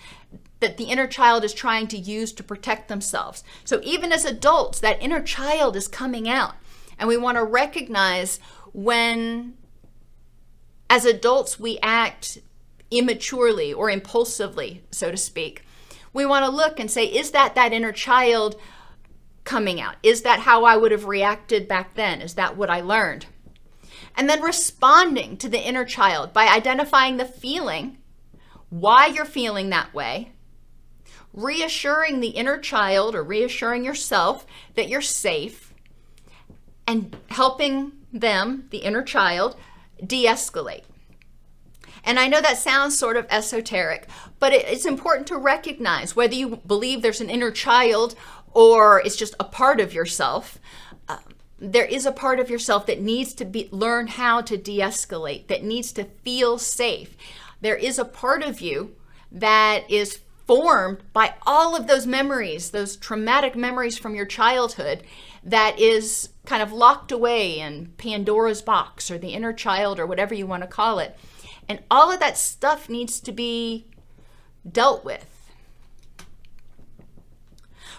that 0.60 0.78
the 0.78 0.86
inner 0.86 1.08
child 1.08 1.44
is 1.44 1.54
trying 1.54 1.88
to 1.88 1.98
use 1.98 2.32
to 2.34 2.44
protect 2.44 2.88
themselves. 2.88 3.44
So 3.64 3.80
even 3.84 4.12
as 4.12 4.26
adults, 4.26 4.80
that 4.80 5.02
inner 5.02 5.22
child 5.22 5.76
is 5.76 5.88
coming 5.88 6.30
out. 6.30 6.56
And 6.98 7.08
we 7.08 7.18
want 7.18 7.38
to 7.38 7.44
recognize 7.44 8.40
when 8.74 9.56
as 10.90 11.06
adults 11.06 11.60
we 11.60 11.78
act 11.82 12.38
immaturely 12.92 13.74
or 13.74 13.90
impulsively, 13.90 14.84
so 14.92 15.12
to 15.12 15.18
speak 15.18 15.66
we 16.16 16.26
want 16.26 16.46
to 16.46 16.50
look 16.52 16.80
and 16.80 16.90
say, 16.90 17.06
is 17.06 17.32
that 17.32 17.54
that 17.56 17.74
inner 17.74 17.92
child 17.92 18.56
coming 19.44 19.82
out? 19.82 19.96
Is 20.02 20.22
that 20.22 20.40
how 20.40 20.64
I 20.64 20.78
would 20.78 20.94
have 20.94 21.06
reacted 21.06 21.68
back 21.68 21.94
then? 21.94 22.22
Is 22.22 22.36
that 22.36 22.56
what 22.56 22.70
I 22.70 22.80
learned? 22.80 23.28
And 24.18 24.30
then 24.30 24.42
responding 24.42 25.38
to 25.38 25.50
the 25.50 25.60
inner 25.60 25.86
child 25.86 26.34
by 26.34 26.48
identifying 26.48 27.18
the 27.18 27.26
feeling, 27.26 27.98
why 28.70 29.08
you're 29.08 29.26
feeling 29.26 29.70
that 29.70 29.94
way, 29.94 30.32
reassuring 31.34 32.20
the 32.20 32.30
inner 32.30 32.58
child 32.58 33.14
or 33.14 33.24
reassuring 33.24 33.84
yourself 33.84 34.46
that 34.76 34.88
you're 34.88 35.02
safe, 35.02 35.74
and 36.88 37.16
helping 37.30 37.92
them, 38.14 38.68
the 38.70 38.78
inner 38.80 39.04
child, 39.04 39.58
de 40.06 40.26
escalate. 40.26 40.84
And 42.06 42.20
I 42.20 42.28
know 42.28 42.40
that 42.40 42.58
sounds 42.58 42.98
sort 42.98 43.18
of 43.18 43.26
esoteric, 43.30 44.08
but 44.40 44.54
it's 44.54 44.86
important 44.86 45.28
to 45.28 45.38
recognize 45.38 46.16
whether 46.16 46.36
you 46.36 46.58
believe 46.58 47.02
there's 47.02 47.22
an 47.22 47.32
inner 47.32 47.52
child 47.52 48.16
or 48.54 49.02
it's 49.02 49.16
just 49.16 49.36
a 49.40 49.44
part 49.44 49.82
of 49.82 49.94
yourself. 49.94 50.60
There 51.58 51.86
is 51.86 52.06
a 52.06 52.12
part 52.12 52.40
of 52.40 52.50
yourself 52.50 52.86
that 52.86 53.02
needs 53.02 53.34
to 53.36 53.46
be 53.46 53.70
learn 53.72 54.08
how 54.08 54.42
to 54.42 54.58
de-escalate, 54.58 55.48
that 55.48 55.64
needs 55.64 55.92
to 55.94 56.04
feel 56.04 56.58
safe. 56.58 57.16
There 57.62 57.76
is 57.78 57.98
a 57.98 58.06
part 58.06 58.44
of 58.44 58.60
you 58.60 58.96
that 59.32 59.90
is 59.90 60.20
formed 60.46 61.00
by 61.14 61.34
all 61.48 61.76
of 61.76 61.88
those 61.88 62.06
memories, 62.06 62.70
those 62.70 62.96
traumatic 62.96 63.56
memories 63.56 63.98
from 63.98 64.16
your 64.16 64.26
childhood, 64.26 65.04
that 65.44 65.80
is 65.80 66.30
kind 66.46 66.62
of 66.62 66.72
locked 66.72 67.12
away 67.12 67.60
in 67.60 67.94
Pandora's 67.98 68.62
box 68.62 69.10
or 69.10 69.18
the 69.18 69.34
inner 69.34 69.54
child 69.54 70.00
or 70.00 70.06
whatever 70.06 70.36
you 70.36 70.46
want 70.46 70.62
to 70.64 70.68
call 70.68 71.00
it. 71.00 71.18
And 71.68 71.80
all 71.90 72.12
of 72.12 72.20
that 72.20 72.38
stuff 72.38 72.90
needs 72.90 73.20
to 73.22 73.32
be 73.32 73.88
dealt 74.70 75.04
with. 75.04 75.35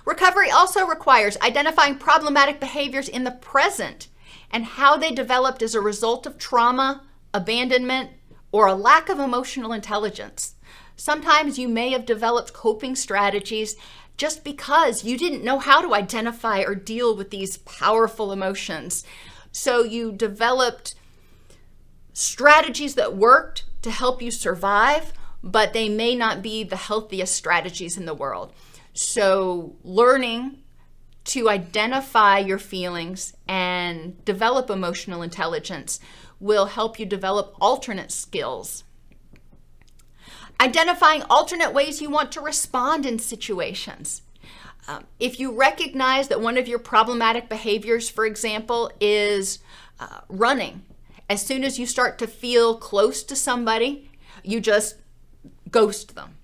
Recovery 0.06 0.50
also 0.50 0.86
requires 0.86 1.36
identifying 1.42 1.98
problematic 1.98 2.60
behaviors 2.60 3.08
in 3.08 3.24
the 3.24 3.32
present 3.32 4.08
and 4.52 4.64
how 4.64 4.96
they 4.96 5.10
developed 5.10 5.62
as 5.62 5.74
a 5.74 5.80
result 5.80 6.26
of 6.26 6.38
trauma, 6.38 7.02
abandonment, 7.34 8.10
or 8.52 8.68
a 8.68 8.74
lack 8.74 9.08
of 9.08 9.18
emotional 9.18 9.72
intelligence. 9.72 10.54
Sometimes 10.94 11.58
you 11.58 11.68
may 11.68 11.90
have 11.90 12.06
developed 12.06 12.52
coping 12.52 12.94
strategies 12.94 13.76
just 14.16 14.44
because 14.44 15.04
you 15.04 15.18
didn't 15.18 15.44
know 15.44 15.58
how 15.58 15.82
to 15.82 15.94
identify 15.94 16.60
or 16.60 16.74
deal 16.74 17.14
with 17.14 17.30
these 17.30 17.58
powerful 17.58 18.32
emotions. 18.32 19.04
So 19.50 19.82
you 19.82 20.12
developed 20.12 20.94
strategies 22.12 22.94
that 22.94 23.16
worked 23.16 23.64
to 23.82 23.90
help 23.90 24.22
you 24.22 24.30
survive, 24.30 25.12
but 25.46 25.72
they 25.72 25.88
may 25.88 26.16
not 26.16 26.42
be 26.42 26.64
the 26.64 26.76
healthiest 26.76 27.34
strategies 27.34 27.96
in 27.96 28.04
the 28.04 28.14
world. 28.14 28.52
So, 28.92 29.76
learning 29.84 30.58
to 31.26 31.48
identify 31.48 32.38
your 32.38 32.58
feelings 32.58 33.34
and 33.46 34.24
develop 34.24 34.70
emotional 34.70 35.22
intelligence 35.22 36.00
will 36.40 36.66
help 36.66 36.98
you 36.98 37.06
develop 37.06 37.54
alternate 37.60 38.10
skills. 38.10 38.84
Identifying 40.60 41.22
alternate 41.22 41.72
ways 41.72 42.00
you 42.00 42.10
want 42.10 42.32
to 42.32 42.40
respond 42.40 43.06
in 43.06 43.18
situations. 43.18 44.22
Um, 44.88 45.04
if 45.20 45.38
you 45.38 45.52
recognize 45.52 46.28
that 46.28 46.40
one 46.40 46.56
of 46.56 46.68
your 46.68 46.78
problematic 46.78 47.48
behaviors, 47.48 48.08
for 48.08 48.24
example, 48.24 48.90
is 49.00 49.58
uh, 50.00 50.20
running, 50.28 50.82
as 51.28 51.44
soon 51.44 51.64
as 51.64 51.78
you 51.78 51.86
start 51.86 52.18
to 52.18 52.26
feel 52.26 52.76
close 52.76 53.22
to 53.24 53.36
somebody, 53.36 54.10
you 54.42 54.60
just 54.60 54.96
ghost 55.70 56.14
them. 56.14 56.36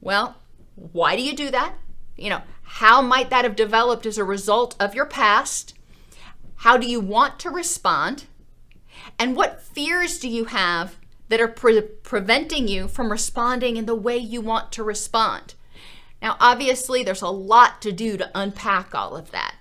Well, 0.00 0.36
why 0.74 1.16
do 1.16 1.22
you 1.22 1.34
do 1.36 1.50
that? 1.50 1.74
You 2.16 2.30
know, 2.30 2.42
how 2.62 3.02
might 3.02 3.30
that 3.30 3.44
have 3.44 3.56
developed 3.56 4.06
as 4.06 4.18
a 4.18 4.24
result 4.24 4.76
of 4.80 4.94
your 4.94 5.06
past? 5.06 5.74
How 6.56 6.76
do 6.76 6.86
you 6.86 7.00
want 7.00 7.38
to 7.40 7.50
respond? 7.50 8.24
And 9.18 9.34
what 9.36 9.62
fears 9.62 10.18
do 10.18 10.28
you 10.28 10.46
have 10.46 10.96
that 11.28 11.40
are 11.40 11.48
pre- 11.48 11.80
preventing 11.80 12.68
you 12.68 12.88
from 12.88 13.10
responding 13.10 13.76
in 13.76 13.86
the 13.86 13.94
way 13.94 14.16
you 14.16 14.40
want 14.40 14.72
to 14.72 14.82
respond? 14.82 15.54
Now, 16.20 16.36
obviously, 16.38 17.02
there's 17.02 17.22
a 17.22 17.28
lot 17.28 17.80
to 17.82 17.92
do 17.92 18.16
to 18.18 18.30
unpack 18.34 18.94
all 18.94 19.16
of 19.16 19.30
that. 19.30 19.54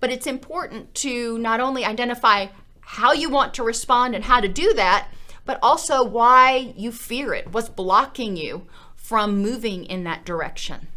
but 0.00 0.12
it's 0.12 0.26
important 0.26 0.94
to 0.94 1.38
not 1.38 1.60
only 1.60 1.82
identify 1.82 2.46
how 2.80 3.12
you 3.12 3.30
want 3.30 3.54
to 3.54 3.62
respond 3.62 4.14
and 4.14 4.24
how 4.24 4.38
to 4.38 4.48
do 4.48 4.74
that, 4.74 5.08
but 5.44 5.58
also 5.62 6.04
why 6.04 6.72
you 6.76 6.92
fear 6.92 7.34
it, 7.34 7.52
what's 7.52 7.68
blocking 7.68 8.36
you 8.36 8.66
from 8.94 9.38
moving 9.38 9.84
in 9.84 10.04
that 10.04 10.24
direction. 10.24 10.88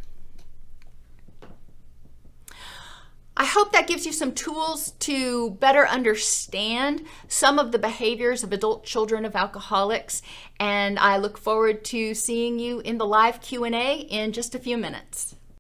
I 3.40 3.46
hope 3.46 3.72
that 3.72 3.86
gives 3.86 4.04
you 4.04 4.12
some 4.12 4.32
tools 4.32 4.92
to 5.00 5.52
better 5.52 5.88
understand 5.88 7.06
some 7.28 7.60
of 7.60 7.72
the 7.72 7.78
behaviors 7.78 8.44
of 8.44 8.52
adult 8.52 8.84
children 8.84 9.26
of 9.26 9.36
alcoholics 9.36 10.24
and 10.60 10.98
I 10.98 11.18
look 11.18 11.38
forward 11.38 11.86
to 11.86 12.16
seeing 12.16 12.58
you 12.58 12.80
in 12.80 12.98
the 12.98 13.06
live 13.06 13.40
Q&A 13.40 14.00
in 14.10 14.32
just 14.32 14.56
a 14.56 14.60
few 14.60 14.76
minutes. 14.76 15.37